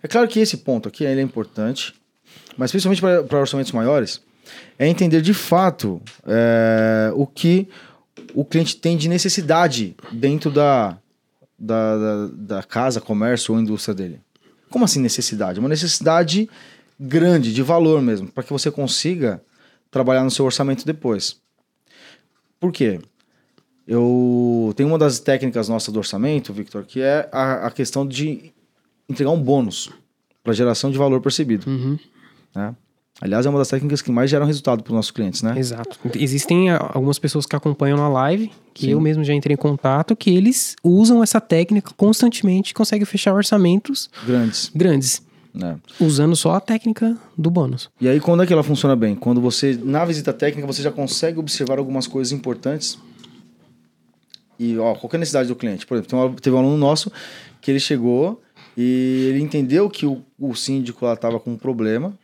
É 0.06 0.08
claro 0.08 0.28
que 0.28 0.38
esse 0.38 0.58
ponto 0.58 0.88
aqui 0.88 1.02
ele 1.02 1.18
é 1.18 1.22
importante, 1.24 1.92
mas 2.56 2.70
principalmente 2.70 3.02
para 3.26 3.40
orçamentos 3.40 3.72
maiores, 3.72 4.22
é 4.78 4.86
entender 4.86 5.20
de 5.20 5.34
fato 5.34 6.00
é, 6.24 7.10
o 7.16 7.26
que 7.26 7.66
o 8.32 8.44
cliente 8.44 8.76
tem 8.76 8.96
de 8.96 9.08
necessidade 9.08 9.96
dentro 10.12 10.48
da, 10.48 10.96
da, 11.58 11.96
da, 11.98 12.26
da 12.32 12.62
casa, 12.62 13.00
comércio 13.00 13.52
ou 13.52 13.60
indústria 13.60 13.96
dele. 13.96 14.20
Como 14.70 14.84
assim 14.84 15.00
necessidade? 15.00 15.58
Uma 15.58 15.68
necessidade 15.68 16.48
grande, 17.00 17.52
de 17.52 17.62
valor 17.64 18.00
mesmo, 18.00 18.28
para 18.28 18.44
que 18.44 18.52
você 18.52 18.70
consiga 18.70 19.42
trabalhar 19.90 20.22
no 20.22 20.30
seu 20.30 20.44
orçamento 20.44 20.86
depois. 20.86 21.36
Por 22.60 22.70
quê? 22.70 23.00
Eu 23.88 24.72
tenho 24.76 24.88
uma 24.88 24.98
das 24.98 25.18
técnicas 25.18 25.68
nossas 25.68 25.92
do 25.92 25.98
orçamento, 25.98 26.52
Victor, 26.52 26.84
que 26.84 27.00
é 27.00 27.28
a, 27.32 27.66
a 27.66 27.70
questão 27.72 28.06
de 28.06 28.52
entregar 29.08 29.30
um 29.30 29.40
bônus 29.40 29.90
para 30.42 30.52
geração 30.52 30.90
de 30.90 30.98
valor 30.98 31.20
percebido. 31.20 31.68
Uhum. 31.68 31.98
Né? 32.54 32.74
Aliás, 33.20 33.46
é 33.46 33.48
uma 33.48 33.58
das 33.58 33.68
técnicas 33.68 34.02
que 34.02 34.12
mais 34.12 34.30
geram 34.30 34.44
resultado 34.44 34.82
para 34.82 34.90
os 34.90 34.94
nossos 34.94 35.10
clientes, 35.10 35.42
né? 35.42 35.54
Exato. 35.58 35.98
Existem 36.14 36.70
ah, 36.70 36.90
algumas 36.92 37.18
pessoas 37.18 37.46
que 37.46 37.56
acompanham 37.56 37.96
na 37.96 38.08
live, 38.08 38.52
que 38.74 38.86
Sim. 38.86 38.92
eu 38.92 39.00
mesmo 39.00 39.24
já 39.24 39.32
entrei 39.32 39.54
em 39.54 39.56
contato, 39.56 40.14
que 40.14 40.30
eles 40.30 40.76
usam 40.84 41.22
essa 41.22 41.40
técnica 41.40 41.92
constantemente 41.96 42.72
e 42.72 42.74
conseguem 42.74 43.06
fechar 43.06 43.32
orçamentos 43.32 44.10
grandes. 44.26 44.70
Grandes. 44.74 45.22
É. 45.58 45.76
Usando 45.98 46.36
só 46.36 46.52
a 46.52 46.60
técnica 46.60 47.16
do 47.36 47.50
bônus. 47.50 47.88
E 47.98 48.06
aí, 48.06 48.20
quando 48.20 48.42
é 48.42 48.46
que 48.46 48.52
ela 48.52 48.62
funciona 48.62 48.94
bem? 48.94 49.14
Quando 49.14 49.40
você, 49.40 49.78
na 49.82 50.04
visita 50.04 50.30
técnica, 50.30 50.66
você 50.66 50.82
já 50.82 50.92
consegue 50.92 51.38
observar 51.38 51.78
algumas 51.78 52.06
coisas 52.06 52.32
importantes. 52.32 52.98
E, 54.58 54.76
ó, 54.76 54.94
qualquer 54.94 55.16
necessidade 55.16 55.48
do 55.48 55.56
cliente. 55.56 55.86
Por 55.86 55.96
exemplo, 55.96 56.36
teve 56.38 56.54
um 56.54 56.58
aluno 56.58 56.76
nosso 56.76 57.10
que 57.62 57.70
ele 57.70 57.80
chegou 57.80 58.42
e 58.76 59.28
ele 59.30 59.40
entendeu 59.40 59.88
que 59.88 60.04
o, 60.04 60.22
o 60.38 60.54
síndico 60.54 61.04
lá 61.06 61.14
estava 61.14 61.40
com 61.40 61.52
um 61.52 61.56
problema. 61.56 62.16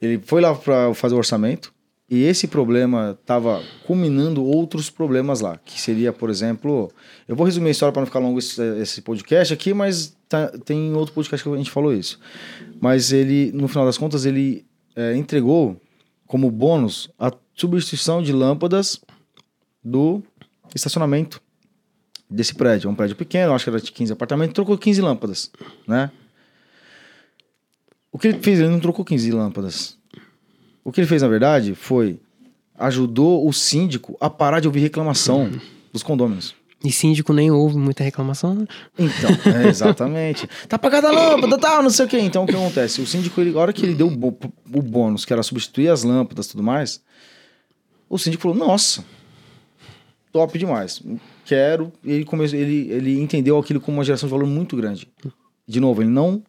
Ele 0.00 0.20
foi 0.22 0.40
lá 0.40 0.54
para 0.54 0.92
fazer 0.94 1.14
o 1.14 1.18
orçamento. 1.18 1.72
E 2.10 2.24
esse 2.24 2.46
problema 2.46 3.16
estava 3.18 3.62
culminando 3.86 4.44
outros 4.44 4.90
problemas 4.90 5.40
lá, 5.40 5.56
que 5.64 5.80
seria, 5.80 6.12
por 6.12 6.28
exemplo, 6.28 6.92
eu 7.26 7.34
vou 7.34 7.46
resumir 7.46 7.68
a 7.68 7.70
história 7.70 7.90
para 7.90 8.02
não 8.02 8.06
ficar 8.06 8.18
longo 8.18 8.38
esse, 8.38 8.60
esse 8.78 9.00
podcast 9.00 9.54
aqui, 9.54 9.72
mas 9.72 10.14
tá, 10.28 10.48
tem 10.62 10.92
outro 10.92 11.14
podcast 11.14 11.42
que 11.42 11.54
a 11.54 11.56
gente 11.56 11.70
falou 11.70 11.94
isso. 11.94 12.20
Mas 12.78 13.12
ele, 13.12 13.50
no 13.52 13.66
final 13.66 13.86
das 13.86 13.96
contas, 13.96 14.26
ele 14.26 14.66
é, 14.94 15.16
entregou 15.16 15.80
como 16.26 16.50
bônus 16.50 17.10
a 17.18 17.32
substituição 17.54 18.22
de 18.22 18.32
lâmpadas 18.32 19.00
do 19.82 20.22
estacionamento 20.74 21.41
desse 22.32 22.54
prédio. 22.54 22.88
É 22.88 22.90
um 22.90 22.94
prédio 22.94 23.16
pequeno, 23.16 23.52
acho 23.52 23.64
que 23.64 23.70
era 23.70 23.80
de 23.80 23.92
15 23.92 24.12
apartamentos, 24.12 24.54
trocou 24.54 24.76
15 24.76 25.00
lâmpadas, 25.00 25.50
né? 25.86 26.10
O 28.10 28.18
que 28.18 28.28
ele 28.28 28.38
fez? 28.40 28.60
Ele 28.60 28.68
não 28.68 28.80
trocou 28.80 29.04
15 29.04 29.30
lâmpadas. 29.32 29.96
O 30.84 30.92
que 30.92 31.00
ele 31.00 31.06
fez, 31.06 31.22
na 31.22 31.28
verdade, 31.28 31.74
foi 31.74 32.18
ajudou 32.78 33.46
o 33.46 33.52
síndico 33.52 34.16
a 34.20 34.28
parar 34.28 34.60
de 34.60 34.66
ouvir 34.66 34.80
reclamação 34.80 35.42
uhum. 35.42 35.60
dos 35.92 36.02
condôminos. 36.02 36.54
E 36.84 36.90
síndico 36.90 37.32
nem 37.32 37.50
ouve 37.50 37.76
muita 37.76 38.02
reclamação. 38.02 38.54
Né? 38.54 38.66
Então, 38.98 39.52
é, 39.54 39.68
exatamente. 39.70 40.48
tá 40.68 40.76
apagada 40.76 41.08
a 41.08 41.12
lâmpada, 41.12 41.56
tá, 41.56 41.80
não 41.80 41.90
sei 41.90 42.06
o 42.06 42.08
quê. 42.08 42.18
Então, 42.18 42.42
o 42.42 42.46
que 42.46 42.56
acontece? 42.56 43.00
O 43.00 43.06
síndico, 43.06 43.40
ele, 43.40 43.56
a 43.56 43.60
hora 43.60 43.72
que 43.72 43.84
ele 43.84 43.94
deu 43.94 44.08
o, 44.08 44.38
o 44.78 44.82
bônus, 44.82 45.24
que 45.24 45.32
era 45.32 45.42
substituir 45.44 45.88
as 45.88 46.02
lâmpadas 46.02 46.46
e 46.46 46.50
tudo 46.50 46.62
mais, 46.62 47.00
o 48.08 48.18
síndico 48.18 48.42
falou, 48.42 48.56
nossa, 48.56 49.04
top 50.32 50.58
demais. 50.58 51.02
Quero. 51.44 51.92
Ele, 52.04 52.24
começou, 52.24 52.58
ele, 52.58 52.90
ele 52.90 53.20
entendeu 53.20 53.58
aquilo 53.58 53.80
como 53.80 53.98
uma 53.98 54.04
geração 54.04 54.26
de 54.26 54.32
valor 54.32 54.46
muito 54.46 54.76
grande. 54.76 55.08
De 55.66 55.78
novo, 55.78 56.02
ele 56.02 56.10
não 56.10 56.42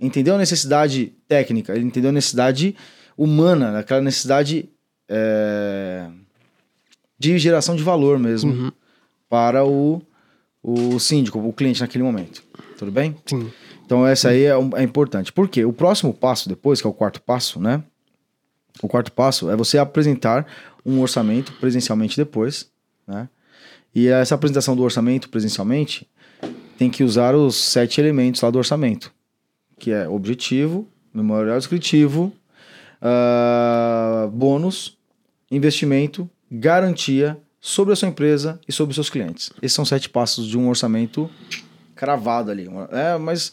entendeu 0.00 0.34
a 0.34 0.38
necessidade 0.38 1.12
técnica, 1.28 1.74
ele 1.74 1.84
entendeu 1.84 2.10
a 2.10 2.12
necessidade 2.12 2.74
humana, 3.16 3.78
aquela 3.78 4.00
necessidade 4.00 4.68
é, 5.08 6.08
de 7.18 7.38
geração 7.38 7.76
de 7.76 7.82
valor 7.82 8.18
mesmo 8.18 8.52
uhum. 8.52 8.72
para 9.28 9.64
o, 9.64 10.02
o 10.62 10.98
síndico, 10.98 11.38
o 11.38 11.52
cliente 11.52 11.80
naquele 11.80 12.04
momento. 12.04 12.42
Tudo 12.78 12.90
bem? 12.90 13.16
Sim. 13.26 13.50
Então 13.84 14.06
essa 14.06 14.30
aí 14.30 14.44
é, 14.44 14.52
é 14.76 14.82
importante. 14.82 15.32
Por 15.32 15.48
quê? 15.48 15.64
O 15.64 15.72
próximo 15.72 16.12
passo 16.12 16.48
depois, 16.48 16.80
que 16.80 16.86
é 16.86 16.90
o 16.90 16.94
quarto 16.94 17.20
passo, 17.20 17.60
né? 17.60 17.82
O 18.82 18.88
quarto 18.88 19.12
passo 19.12 19.48
é 19.50 19.56
você 19.56 19.78
apresentar 19.78 20.46
um 20.84 21.00
orçamento 21.00 21.52
presencialmente 21.54 22.16
depois, 22.16 22.68
né? 23.06 23.28
E 23.94 24.08
essa 24.08 24.34
apresentação 24.34 24.74
do 24.74 24.82
orçamento 24.82 25.28
presencialmente 25.28 26.08
tem 26.76 26.90
que 26.90 27.04
usar 27.04 27.34
os 27.34 27.54
sete 27.56 28.00
elementos 28.00 28.40
lá 28.40 28.50
do 28.50 28.58
orçamento 28.58 29.12
que 29.78 29.90
é 29.90 30.08
objetivo, 30.08 30.88
memorial 31.12 31.58
descritivo, 31.58 32.32
uh, 33.02 34.30
bônus, 34.30 34.96
investimento, 35.50 36.28
garantia 36.50 37.38
sobre 37.60 37.92
a 37.92 37.96
sua 37.96 38.08
empresa 38.08 38.60
e 38.68 38.72
sobre 38.72 38.92
os 38.92 38.96
seus 38.96 39.10
clientes. 39.10 39.50
Esses 39.60 39.74
são 39.74 39.84
sete 39.84 40.08
passos 40.08 40.46
de 40.46 40.58
um 40.58 40.68
orçamento 40.68 41.30
cravado 41.94 42.50
ali. 42.50 42.68
É, 42.90 43.16
mas 43.18 43.52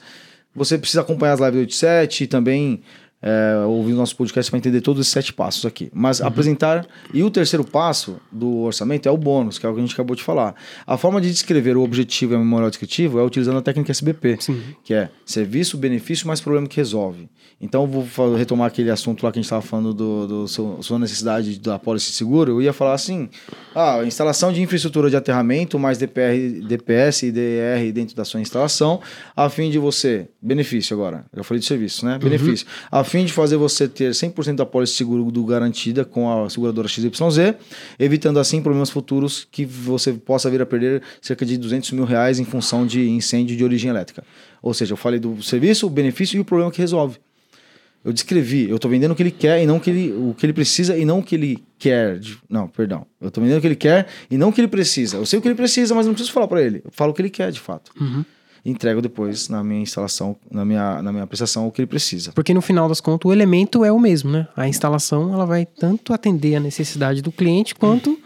você 0.53 0.77
precisa 0.77 1.01
acompanhar 1.01 1.34
as 1.34 1.39
lives 1.39 1.53
do 1.53 1.60
87 1.60 2.24
e 2.24 2.27
também 2.27 2.81
é, 3.21 3.63
ouvir 3.65 3.93
o 3.93 3.95
nosso 3.95 4.15
podcast 4.15 4.49
para 4.49 4.57
entender 4.57 4.81
todos 4.81 5.01
esses 5.01 5.13
sete 5.13 5.31
passos 5.31 5.65
aqui. 5.65 5.91
Mas 5.93 6.19
uhum. 6.19 6.27
apresentar. 6.27 6.87
E 7.13 7.23
o 7.23 7.29
terceiro 7.29 7.63
passo 7.63 8.17
do 8.31 8.59
orçamento 8.61 9.07
é 9.07 9.11
o 9.11 9.17
bônus, 9.17 9.59
que 9.59 9.65
é 9.65 9.69
o 9.69 9.73
que 9.73 9.79
a 9.79 9.81
gente 9.81 9.93
acabou 9.93 10.15
de 10.15 10.23
falar. 10.23 10.55
A 10.85 10.97
forma 10.97 11.21
de 11.21 11.29
descrever 11.29 11.77
o 11.77 11.83
objetivo 11.83 12.33
e 12.33 12.35
a 12.35 12.39
memorial 12.39 12.69
descritivo 12.69 13.19
é 13.19 13.23
utilizando 13.23 13.57
a 13.57 13.61
técnica 13.61 13.91
SBP, 13.91 14.37
Sim. 14.39 14.61
que 14.83 14.93
é 14.93 15.09
serviço, 15.25 15.77
benefício 15.77 16.27
mais 16.27 16.41
problema 16.41 16.67
que 16.67 16.77
resolve. 16.77 17.29
Então, 17.59 17.85
vou 17.85 18.35
retomar 18.35 18.67
aquele 18.67 18.89
assunto 18.89 19.23
lá 19.23 19.31
que 19.31 19.37
a 19.37 19.41
gente 19.41 19.45
estava 19.45 19.61
falando 19.61 19.93
do, 19.93 20.27
do 20.27 20.47
seu, 20.47 20.81
sua 20.81 20.97
necessidade 20.97 21.59
da 21.59 21.77
pólice 21.77 22.11
seguro. 22.11 22.53
Eu 22.53 22.61
ia 22.61 22.73
falar 22.73 22.93
assim: 22.93 23.29
ah, 23.75 24.03
instalação 24.03 24.51
de 24.51 24.61
infraestrutura 24.61 25.11
de 25.11 25.15
aterramento 25.15 25.77
mais 25.77 25.99
DPR, 25.99 26.61
DPS 26.67 27.23
e 27.23 27.31
DR 27.31 27.91
dentro 27.93 28.15
da 28.15 28.25
sua 28.25 28.41
instalação, 28.41 28.99
a 29.35 29.47
fim 29.47 29.69
de 29.69 29.77
você. 29.77 30.27
Benefício 30.41 30.95
agora. 30.95 31.25
Eu 31.31 31.43
falei 31.43 31.59
de 31.59 31.67
serviço, 31.67 32.03
né? 32.03 32.13
Uhum. 32.13 32.19
Benefício. 32.19 32.65
A 32.91 33.03
fim 33.11 33.25
de 33.25 33.33
fazer 33.33 33.57
você 33.57 33.89
ter 33.89 34.11
100% 34.11 34.55
da 34.55 34.65
pólice 34.65 34.93
seguro 34.93 35.29
do 35.29 35.43
garantida 35.43 36.05
com 36.05 36.31
a 36.31 36.49
seguradora 36.49 36.87
XYZ, 36.87 37.11
evitando 37.99 38.39
assim 38.39 38.61
problemas 38.61 38.89
futuros 38.89 39.45
que 39.51 39.65
você 39.65 40.13
possa 40.13 40.49
vir 40.49 40.61
a 40.61 40.65
perder 40.65 41.03
cerca 41.21 41.45
de 41.45 41.57
200 41.57 41.91
mil 41.91 42.05
reais 42.05 42.39
em 42.39 42.45
função 42.45 42.87
de 42.87 43.09
incêndio 43.09 43.57
de 43.57 43.63
origem 43.65 43.89
elétrica. 43.89 44.23
Ou 44.61 44.73
seja, 44.73 44.93
eu 44.93 44.97
falei 44.97 45.19
do 45.19 45.43
serviço, 45.43 45.85
o 45.87 45.89
benefício 45.89 46.37
e 46.37 46.39
o 46.39 46.45
problema 46.45 46.71
que 46.71 46.79
resolve. 46.79 47.17
Eu 48.03 48.13
descrevi, 48.13 48.69
eu 48.69 48.77
estou 48.77 48.89
vendendo 48.89 49.11
o 49.11 49.15
que 49.15 49.23
ele 49.23 49.31
quer 49.31 49.61
e 49.61 49.65
não 49.65 49.75
o 49.75 49.79
que 49.79 49.89
ele, 49.89 50.13
o 50.13 50.33
que 50.33 50.45
ele 50.45 50.53
precisa 50.53 50.97
e 50.97 51.03
não 51.03 51.19
o 51.19 51.23
que 51.23 51.35
ele 51.35 51.61
quer. 51.77 52.19
Não, 52.49 52.67
perdão. 52.69 53.05
Eu 53.19 53.27
estou 53.27 53.43
vendendo 53.43 53.59
o 53.59 53.61
que 53.61 53.67
ele 53.67 53.75
quer 53.75 54.07
e 54.29 54.37
não 54.37 54.49
o 54.49 54.53
que 54.53 54.61
ele 54.61 54.69
precisa. 54.69 55.17
Eu 55.17 55.25
sei 55.25 55.37
o 55.37 55.41
que 55.41 55.49
ele 55.49 55.55
precisa, 55.55 55.93
mas 55.93 56.07
não 56.07 56.13
preciso 56.13 56.31
falar 56.31 56.47
para 56.47 56.61
ele. 56.61 56.81
Eu 56.83 56.91
falo 56.91 57.11
o 57.11 57.13
que 57.13 57.21
ele 57.21 57.29
quer, 57.29 57.51
de 57.51 57.59
fato. 57.59 57.91
Uhum 57.99 58.23
entrego 58.63 59.01
depois 59.01 59.49
na 59.49 59.63
minha 59.63 59.81
instalação, 59.81 60.35
na 60.49 60.63
minha, 60.63 61.01
na 61.01 61.11
minha 61.11 61.27
prestação 61.27 61.67
o 61.67 61.71
que 61.71 61.81
ele 61.81 61.87
precisa. 61.87 62.31
Porque 62.33 62.53
no 62.53 62.61
final 62.61 62.87
das 62.87 63.01
contas 63.01 63.29
o 63.29 63.33
elemento 63.33 63.83
é 63.83 63.91
o 63.91 63.99
mesmo, 63.99 64.31
né? 64.31 64.47
A 64.55 64.67
instalação 64.67 65.33
ela 65.33 65.45
vai 65.45 65.65
tanto 65.65 66.13
atender 66.13 66.55
a 66.55 66.59
necessidade 66.59 67.21
do 67.21 67.31
cliente 67.31 67.73
quanto 67.73 68.17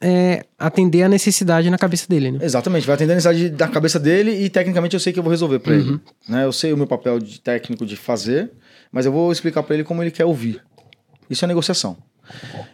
é, 0.00 0.44
atender 0.58 1.02
a 1.02 1.08
necessidade 1.08 1.70
na 1.70 1.78
cabeça 1.78 2.06
dele, 2.08 2.32
né? 2.32 2.38
Exatamente, 2.42 2.86
vai 2.86 2.94
atender 2.94 3.12
a 3.12 3.16
necessidade 3.16 3.50
da 3.50 3.68
cabeça 3.68 3.98
dele 3.98 4.32
e 4.32 4.50
tecnicamente 4.50 4.94
eu 4.94 5.00
sei 5.00 5.12
que 5.12 5.18
eu 5.18 5.22
vou 5.22 5.30
resolver 5.30 5.60
para 5.60 5.72
uhum. 5.72 5.80
ele. 5.80 6.00
Né? 6.28 6.44
Eu 6.44 6.52
sei 6.52 6.72
o 6.72 6.76
meu 6.76 6.86
papel 6.86 7.18
de 7.18 7.40
técnico 7.40 7.86
de 7.86 7.96
fazer, 7.96 8.50
mas 8.90 9.06
eu 9.06 9.12
vou 9.12 9.30
explicar 9.30 9.62
para 9.62 9.74
ele 9.74 9.84
como 9.84 10.02
ele 10.02 10.10
quer 10.10 10.24
ouvir. 10.24 10.62
Isso 11.30 11.44
é 11.44 11.48
negociação. 11.48 11.96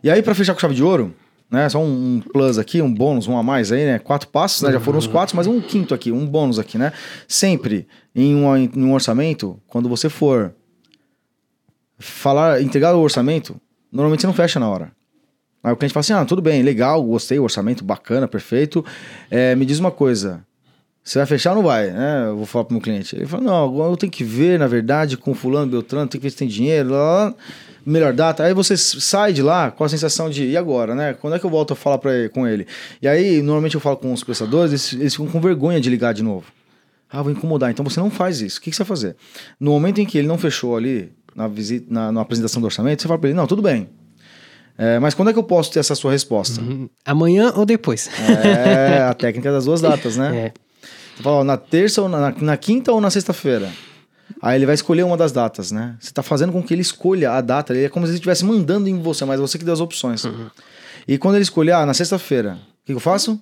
E 0.02 0.10
aí, 0.10 0.22
para 0.22 0.34
fechar 0.34 0.54
com 0.54 0.60
chave 0.60 0.74
de 0.74 0.82
ouro, 0.82 1.14
né? 1.50 1.68
Só 1.68 1.80
um, 1.80 2.16
um, 2.16 2.20
plus 2.20 2.58
aqui, 2.58 2.80
um 2.80 2.92
bônus, 2.92 3.26
um 3.26 3.36
a 3.36 3.42
mais 3.42 3.72
aí, 3.72 3.84
né? 3.84 3.98
Quatro 3.98 4.28
passos, 4.28 4.62
né? 4.62 4.72
Já 4.72 4.80
foram 4.80 4.98
os 4.98 5.06
uhum. 5.06 5.12
quatro, 5.12 5.36
mas 5.36 5.46
um 5.46 5.60
quinto 5.60 5.92
aqui, 5.92 6.12
um 6.12 6.26
bônus 6.26 6.58
aqui, 6.58 6.78
né? 6.78 6.92
Sempre 7.26 7.88
em 8.14 8.34
um, 8.34 8.56
em 8.56 8.84
um 8.84 8.92
orçamento, 8.92 9.60
quando 9.66 9.88
você 9.88 10.08
for 10.08 10.54
falar, 11.98 12.62
entregar 12.62 12.94
o 12.94 13.00
orçamento, 13.00 13.60
normalmente 13.90 14.20
você 14.20 14.26
não 14.26 14.34
fecha 14.34 14.60
na 14.60 14.68
hora. 14.68 14.92
Aí 15.62 15.72
o 15.72 15.76
cliente 15.76 15.92
fala 15.92 16.00
assim: 16.00 16.12
ah, 16.12 16.24
tudo 16.24 16.40
bem, 16.40 16.62
legal, 16.62 17.02
gostei, 17.02 17.38
orçamento 17.38 17.84
bacana, 17.84 18.28
perfeito. 18.28 18.84
É, 19.30 19.54
me 19.54 19.66
diz 19.66 19.78
uma 19.78 19.90
coisa. 19.90 20.44
Você 21.02 21.18
vai 21.18 21.26
fechar 21.26 21.50
ou 21.50 21.56
não 21.56 21.62
vai? 21.62 21.90
Né? 21.90 22.26
Eu 22.28 22.36
vou 22.36 22.46
falar 22.46 22.64
pro 22.64 22.74
meu 22.74 22.82
cliente. 22.82 23.16
Ele 23.16 23.26
fala: 23.26 23.42
não, 23.42 23.90
eu 23.90 23.96
tenho 23.96 24.12
que 24.12 24.24
ver, 24.24 24.58
na 24.58 24.66
verdade, 24.66 25.16
com 25.16 25.34
fulano, 25.34 25.70
Beltrano, 25.70 26.08
tem 26.08 26.20
que 26.20 26.26
ver 26.26 26.30
se 26.30 26.36
tem 26.36 26.48
dinheiro. 26.48 26.90
Lá, 26.90 27.24
lá. 27.26 27.34
Melhor 27.84 28.12
data. 28.12 28.44
Aí 28.44 28.54
você 28.54 28.76
sai 28.76 29.32
de 29.32 29.42
lá 29.42 29.70
com 29.70 29.84
a 29.84 29.88
sensação 29.88 30.28
de, 30.28 30.46
e 30.46 30.56
agora, 30.56 30.94
né? 30.94 31.14
Quando 31.14 31.36
é 31.36 31.38
que 31.38 31.46
eu 31.46 31.50
volto 31.50 31.72
a 31.72 31.76
falar 31.76 31.98
pra 31.98 32.14
ele, 32.14 32.28
com 32.28 32.46
ele? 32.46 32.66
E 33.00 33.08
aí, 33.08 33.42
normalmente 33.42 33.74
eu 33.74 33.80
falo 33.80 33.96
com 33.96 34.12
os 34.12 34.22
prestadores, 34.22 34.70
eles, 34.70 34.92
eles 34.92 35.14
ficam 35.14 35.28
com 35.28 35.40
vergonha 35.40 35.80
de 35.80 35.88
ligar 35.88 36.14
de 36.14 36.22
novo. 36.22 36.46
Ah, 37.10 37.22
vou 37.22 37.32
incomodar. 37.32 37.70
Então 37.70 37.84
você 37.84 37.98
não 37.98 38.10
faz 38.10 38.40
isso. 38.40 38.58
O 38.58 38.62
que, 38.62 38.70
que 38.70 38.76
você 38.76 38.84
vai 38.84 38.88
fazer? 38.88 39.16
No 39.58 39.72
momento 39.72 40.00
em 40.00 40.06
que 40.06 40.16
ele 40.16 40.28
não 40.28 40.38
fechou 40.38 40.76
ali, 40.76 41.12
na, 41.34 41.48
visita, 41.48 41.86
na, 41.90 42.12
na 42.12 42.20
apresentação 42.20 42.60
do 42.60 42.66
orçamento, 42.66 43.02
você 43.02 43.08
fala 43.08 43.18
pra 43.18 43.30
ele, 43.30 43.36
não, 43.36 43.46
tudo 43.46 43.62
bem. 43.62 43.88
É, 44.78 44.98
mas 44.98 45.12
quando 45.12 45.28
é 45.28 45.32
que 45.32 45.38
eu 45.38 45.44
posso 45.44 45.70
ter 45.72 45.80
essa 45.80 45.94
sua 45.94 46.12
resposta? 46.12 46.60
Uhum. 46.60 46.88
Amanhã 47.04 47.52
ou 47.54 47.66
depois? 47.66 48.08
É 48.44 49.02
a 49.02 49.12
técnica 49.12 49.52
das 49.52 49.64
duas 49.64 49.80
datas, 49.80 50.16
né? 50.16 50.52
É. 50.56 50.70
Você 51.16 51.24
fala, 51.24 51.36
ó, 51.36 51.44
na 51.44 51.58
terça 51.58 52.00
ou 52.00 52.08
na, 52.08 52.30
na 52.30 52.56
quinta 52.56 52.90
ou 52.92 52.98
na 52.98 53.10
sexta-feira? 53.10 53.70
Aí 54.40 54.56
ele 54.58 54.66
vai 54.66 54.74
escolher 54.74 55.02
uma 55.02 55.16
das 55.16 55.32
datas, 55.32 55.70
né? 55.72 55.96
Você 56.00 56.12
tá 56.12 56.22
fazendo 56.22 56.52
com 56.52 56.62
que 56.62 56.72
ele 56.74 56.82
escolha 56.82 57.32
a 57.32 57.40
data. 57.40 57.72
Ele 57.72 57.84
é 57.84 57.88
como 57.88 58.06
se 58.06 58.10
ele 58.12 58.16
estivesse 58.18 58.44
mandando 58.44 58.88
em 58.88 59.00
você, 59.00 59.24
mas 59.24 59.40
você 59.40 59.58
que 59.58 59.64
deu 59.64 59.74
as 59.74 59.80
opções. 59.80 60.24
E 61.08 61.18
quando 61.18 61.34
ele 61.36 61.42
escolher, 61.42 61.72
ah, 61.72 61.84
na 61.86 61.94
sexta-feira, 61.94 62.58
o 62.82 62.86
que, 62.86 62.92
eu 62.92 63.00
faço? 63.00 63.40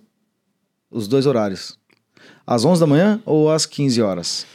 Os 0.90 1.06
dois 1.08 1.26
horários. 1.26 1.78
Às 2.46 2.64
11 2.64 2.80
da 2.80 2.86
manhã 2.86 3.20
ou 3.26 3.50
às 3.50 3.66
15 3.66 4.00
horas? 4.00 4.46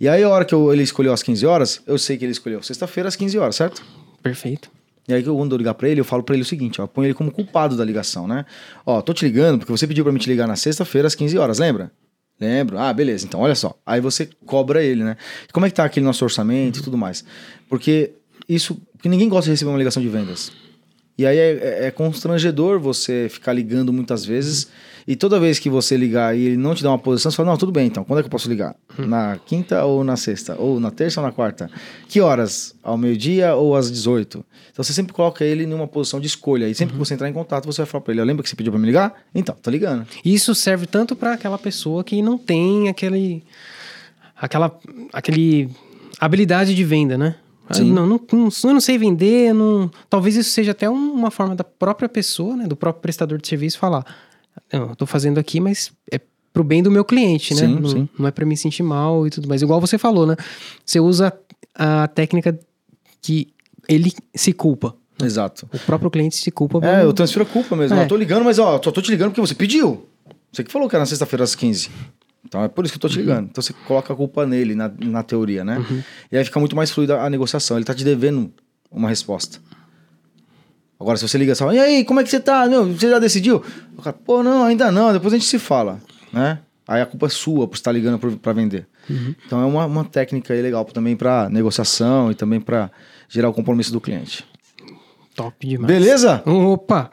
E 0.00 0.08
aí, 0.08 0.22
a 0.22 0.28
hora 0.28 0.44
que 0.44 0.54
eu- 0.54 0.72
ele 0.72 0.82
escolheu 0.82 1.12
às 1.12 1.22
15 1.22 1.44
horas, 1.44 1.80
eu 1.86 1.98
sei 1.98 2.16
que 2.16 2.24
ele 2.24 2.32
escolheu 2.32 2.62
sexta-feira 2.62 3.08
às 3.08 3.16
15 3.16 3.36
horas, 3.38 3.56
certo? 3.56 3.82
Perfeito. 4.22 4.70
E 5.08 5.14
aí 5.14 5.22
que 5.22 5.28
eu 5.28 5.36
quando 5.36 5.52
eu 5.52 5.58
ligar 5.58 5.74
pra 5.74 5.88
ele, 5.88 6.00
eu 6.00 6.04
falo 6.04 6.22
pra 6.22 6.34
ele 6.34 6.42
o 6.42 6.46
seguinte, 6.46 6.80
ó, 6.80 6.84
eu 6.84 6.88
ponho 6.88 7.06
ele 7.06 7.14
como 7.14 7.30
culpado 7.30 7.76
da 7.76 7.84
ligação, 7.84 8.28
né? 8.28 8.44
Ó, 8.84 9.00
tô 9.00 9.12
te 9.14 9.24
ligando 9.24 9.58
porque 9.58 9.72
você 9.72 9.86
pediu 9.86 10.04
pra 10.04 10.12
me 10.12 10.18
te 10.18 10.28
ligar 10.28 10.46
na 10.46 10.54
sexta-feira 10.54 11.08
às 11.08 11.14
15 11.14 11.36
horas, 11.38 11.58
lembra? 11.58 11.90
Lembro. 12.40 12.78
Ah, 12.78 12.92
beleza. 12.92 13.26
Então, 13.26 13.40
olha 13.40 13.54
só. 13.54 13.76
Aí 13.84 14.00
você 14.00 14.28
cobra 14.46 14.82
ele, 14.82 15.02
né? 15.02 15.16
Como 15.52 15.66
é 15.66 15.70
que 15.70 15.74
tá 15.74 15.84
aquele 15.84 16.06
nosso 16.06 16.24
orçamento 16.24 16.78
e 16.78 16.82
tudo 16.82 16.96
mais? 16.96 17.24
Porque 17.68 18.12
isso... 18.48 18.80
Porque 18.92 19.08
ninguém 19.08 19.28
gosta 19.28 19.44
de 19.44 19.50
receber 19.52 19.70
uma 19.70 19.78
ligação 19.78 20.02
de 20.02 20.08
vendas. 20.08 20.52
E 21.18 21.26
aí 21.26 21.36
é, 21.36 21.50
é- 21.82 21.86
é 21.86 21.90
constrangedor 21.90 22.78
você 22.78 23.26
ficar 23.28 23.52
ligando 23.52 23.92
muitas 23.92 24.24
vezes. 24.24 24.68
E 25.06 25.16
toda 25.16 25.40
vez 25.40 25.58
que 25.58 25.70
você 25.70 25.96
ligar 25.96 26.36
e 26.36 26.44
ele 26.48 26.56
não 26.58 26.74
te 26.74 26.82
dá 26.82 26.90
uma 26.90 26.98
posição, 26.98 27.30
você 27.30 27.36
fala, 27.38 27.48
não, 27.50 27.56
tudo 27.56 27.72
bem, 27.72 27.86
então. 27.86 28.04
Quando 28.04 28.18
é 28.18 28.22
que 28.22 28.26
eu 28.26 28.30
posso 28.30 28.46
ligar? 28.48 28.76
Na 28.98 29.38
quinta 29.46 29.82
ou 29.84 30.04
na 30.04 30.16
sexta? 30.18 30.54
Ou 30.58 30.78
na 30.78 30.90
terça 30.90 31.18
ou 31.20 31.26
na 31.26 31.32
quarta? 31.32 31.70
Que 32.06 32.20
horas? 32.20 32.74
Ao 32.82 32.96
meio-dia 32.98 33.54
ou 33.54 33.74
às 33.74 33.90
18? 33.90 34.44
Então 34.70 34.84
você 34.84 34.92
sempre 34.92 35.14
coloca 35.14 35.42
ele 35.44 35.64
numa 35.66 35.88
posição 35.88 36.20
de 36.20 36.26
escolha. 36.26 36.68
E 36.68 36.74
sempre 36.74 36.92
que 36.92 36.98
você 36.98 37.14
entrar 37.14 37.26
em 37.28 37.32
contato, 37.32 37.64
você 37.64 37.78
vai 37.80 37.86
falar 37.86 38.02
pra 38.02 38.12
ele, 38.12 38.22
lembra 38.22 38.42
que 38.42 38.50
você 38.50 38.54
pediu 38.56 38.70
pra 38.70 38.78
me 38.78 38.86
ligar? 38.86 39.14
Então, 39.34 39.56
tô 39.62 39.70
ligando. 39.70 40.06
Isso 40.22 40.54
serve 40.54 40.86
tanto 40.86 41.16
para 41.16 41.32
aquela 41.32 41.58
pessoa 41.58 42.04
que 42.04 42.20
não 42.20 42.36
tem 42.36 42.88
aquele 42.90 43.42
aquela 44.36 44.78
aquele 45.12 45.70
habilidade 46.20 46.74
de 46.74 46.84
venda, 46.84 47.16
né? 47.16 47.34
Não, 47.84 48.06
não, 48.06 48.20
não- 48.32 48.48
eu 48.64 48.72
não 48.72 48.80
sei 48.80 48.96
vender, 48.98 49.52
não, 49.54 49.90
talvez 50.08 50.36
isso 50.36 50.50
seja 50.50 50.72
até 50.72 50.88
um- 50.88 51.12
uma 51.12 51.30
forma 51.30 51.54
da 51.54 51.64
própria 51.64 52.08
pessoa, 52.08 52.56
né, 52.56 52.66
do 52.66 52.76
próprio 52.76 53.02
prestador 53.02 53.38
de 53.40 53.46
serviço 53.48 53.78
falar, 53.78 54.04
não, 54.72 54.88
eu 54.90 54.96
tô 54.96 55.06
fazendo 55.06 55.38
aqui, 55.38 55.60
mas 55.60 55.90
é 56.12 56.20
pro 56.52 56.64
bem 56.64 56.82
do 56.82 56.90
meu 56.90 57.04
cliente, 57.04 57.54
né? 57.54 57.60
Sim, 57.60 57.74
não, 57.78 57.88
sim. 57.88 58.08
não 58.18 58.26
é 58.26 58.30
para 58.30 58.44
me 58.46 58.56
sentir 58.56 58.82
mal 58.82 59.26
e 59.26 59.30
tudo 59.30 59.46
mais. 59.48 59.62
Igual 59.62 59.80
você 59.80 59.96
falou, 59.98 60.26
né? 60.26 60.34
Você 60.84 60.98
usa 60.98 61.32
a 61.74 62.08
técnica 62.08 62.58
que 63.22 63.48
ele 63.88 64.12
se 64.34 64.52
culpa. 64.52 64.94
Exato. 65.22 65.68
O 65.72 65.78
próprio 65.80 66.10
cliente 66.10 66.36
se 66.36 66.50
culpa. 66.50 66.80
É, 66.84 67.04
eu 67.04 67.12
transfiro 67.12 67.42
a 67.44 67.46
culpa 67.46 67.76
mesmo. 67.76 67.96
É. 67.98 68.04
Eu 68.04 68.08
tô 68.08 68.16
ligando, 68.16 68.44
mas 68.44 68.58
ó, 68.58 68.80
só 68.82 68.90
tô 68.90 69.00
te 69.02 69.10
ligando 69.10 69.30
porque 69.30 69.40
você 69.40 69.54
pediu. 69.54 70.06
Você 70.52 70.64
que 70.64 70.72
falou 70.72 70.88
que 70.88 70.96
era 70.96 71.02
na 71.02 71.06
sexta-feira 71.06 71.44
às 71.44 71.54
15. 71.54 71.90
Então 72.44 72.62
é 72.62 72.68
por 72.68 72.84
isso 72.84 72.92
que 72.92 72.96
eu 72.96 73.00
tô 73.00 73.08
te 73.08 73.18
ligando. 73.18 73.48
Então 73.50 73.62
você 73.62 73.72
coloca 73.86 74.12
a 74.12 74.16
culpa 74.16 74.46
nele 74.46 74.74
na, 74.74 74.90
na 75.00 75.22
teoria, 75.22 75.64
né? 75.64 75.84
E 76.30 76.36
aí 76.36 76.44
fica 76.44 76.58
muito 76.58 76.74
mais 76.76 76.90
fluida 76.90 77.20
a 77.20 77.28
negociação. 77.28 77.76
Ele 77.76 77.84
tá 77.84 77.94
te 77.94 78.04
devendo 78.04 78.52
uma 78.90 79.08
resposta. 79.08 79.58
Agora, 80.98 81.16
se 81.16 81.28
você 81.28 81.38
liga 81.38 81.54
só, 81.54 81.72
e 81.72 81.78
aí, 81.78 82.04
como 82.04 82.18
é 82.20 82.24
que 82.24 82.30
você 82.30 82.40
tá? 82.40 82.66
Meu, 82.66 82.86
você 82.86 83.08
já 83.08 83.18
decidiu? 83.18 83.62
O 83.96 84.02
cara, 84.02 84.16
pô, 84.24 84.42
não, 84.42 84.64
ainda 84.64 84.90
não, 84.90 85.12
depois 85.12 85.32
a 85.32 85.36
gente 85.36 85.48
se 85.48 85.58
fala, 85.58 86.00
né? 86.32 86.58
Aí 86.88 87.00
a 87.02 87.06
culpa 87.06 87.26
é 87.26 87.28
sua 87.28 87.68
por 87.68 87.76
estar 87.76 87.92
ligando 87.92 88.18
pra 88.38 88.52
vender. 88.52 88.86
Então 89.46 89.60
é 89.60 89.64
uma, 89.64 89.86
uma 89.86 90.04
técnica 90.04 90.54
aí 90.54 90.62
legal 90.62 90.84
também 90.86 91.14
pra 91.16 91.48
negociação 91.48 92.30
e 92.30 92.34
também 92.34 92.60
pra 92.60 92.90
gerar 93.28 93.48
o 93.48 93.52
compromisso 93.52 93.92
do 93.92 94.00
cliente. 94.00 94.44
Top 95.34 95.66
demais. 95.66 95.86
Beleza? 95.86 96.42
Opa! 96.46 97.10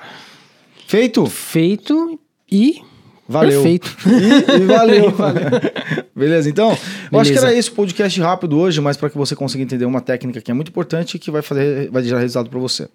Feito? 0.88 1.26
Feito 1.26 2.20
e 2.50 2.82
Valeu. 3.28 3.64
Perfeito. 3.64 3.96
E, 4.06 4.62
e 4.62 4.66
valeu. 4.66 5.14
Beleza, 6.16 6.50
então. 6.50 6.78
Eu 7.12 7.20
acho 7.20 7.32
que 7.32 7.36
Beleza. 7.36 7.48
era 7.48 7.58
esse 7.58 7.72
podcast 7.72 8.22
rápido 8.22 8.58
hoje, 8.58 8.80
mas 8.82 8.98
para 8.98 9.10
que 9.10 9.18
você 9.18 9.36
consiga 9.36 9.64
entender 9.64 9.86
uma 9.86 10.02
técnica 10.02 10.42
que 10.42 10.52
é 10.52 10.54
muito 10.54 10.70
importante 10.70 11.16
e 11.16 11.20
que 11.20 11.32
vai 11.32 11.42
fazer, 11.42 11.90
vai 11.90 12.04
gerar 12.04 12.20
resultado 12.20 12.50
para 12.50 12.60
você. 12.60 12.88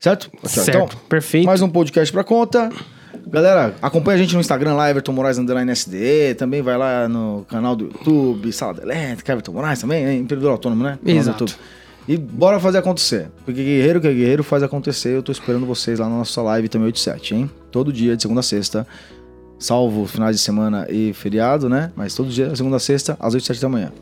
Certo? 0.00 0.30
Ó. 0.42 0.48
Certo. 0.48 0.68
Então, 0.68 0.88
Perfeito. 1.08 1.46
mais 1.46 1.60
um 1.60 1.68
podcast 1.68 2.12
para 2.12 2.24
conta. 2.24 2.70
Galera, 3.26 3.74
acompanha 3.82 4.16
a 4.16 4.18
gente 4.18 4.34
no 4.34 4.40
Instagram 4.40 4.74
lá, 4.74 4.88
Everton 4.88 5.12
Moraes 5.12 5.38
Underline 5.38 5.70
SD. 5.70 6.34
Também 6.36 6.62
vai 6.62 6.78
lá 6.78 7.08
no 7.08 7.44
canal 7.48 7.74
do 7.74 7.86
YouTube, 7.86 8.52
Sala 8.52 8.78
Elétrica, 8.82 9.32
Everton 9.32 9.52
Moraes 9.52 9.80
também, 9.80 10.04
né? 10.04 10.14
Empreendedor 10.14 10.52
Autônomo, 10.52 10.84
né? 10.84 10.98
Canal 11.04 11.20
Exato. 11.20 11.46
E 12.08 12.16
bora 12.16 12.60
fazer 12.60 12.78
acontecer. 12.78 13.28
Porque 13.44 13.62
guerreiro 13.64 14.00
que 14.00 14.06
é 14.06 14.12
guerreiro 14.12 14.44
faz 14.44 14.62
acontecer. 14.62 15.08
Eu 15.08 15.22
tô 15.22 15.32
esperando 15.32 15.66
vocês 15.66 15.98
lá 15.98 16.08
na 16.08 16.18
nossa 16.18 16.40
live 16.40 16.68
também 16.68 16.86
8 16.86 16.96
e 16.96 17.00
7, 17.00 17.34
hein? 17.34 17.50
Todo 17.72 17.92
dia, 17.92 18.14
de 18.14 18.22
segunda 18.22 18.40
a 18.40 18.44
sexta. 18.44 18.86
Salvo 19.58 20.06
finais 20.06 20.36
de 20.36 20.42
semana 20.42 20.86
e 20.90 21.12
feriado, 21.12 21.68
né? 21.68 21.92
Mas 21.96 22.14
todo 22.14 22.28
dia, 22.28 22.54
segunda 22.54 22.76
a 22.76 22.80
sexta, 22.80 23.16
às 23.18 23.34
8 23.34 23.42
e 23.42 23.46
7 23.46 23.60
da 23.60 23.68
manhã. 23.68 23.92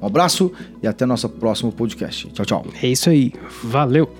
Um 0.00 0.06
abraço 0.06 0.52
e 0.82 0.86
até 0.86 1.06
nosso 1.06 1.28
próximo 1.28 1.72
podcast. 1.72 2.28
Tchau, 2.30 2.44
tchau. 2.44 2.66
É 2.82 2.88
isso 2.88 3.08
aí. 3.08 3.32
Valeu. 3.62 4.10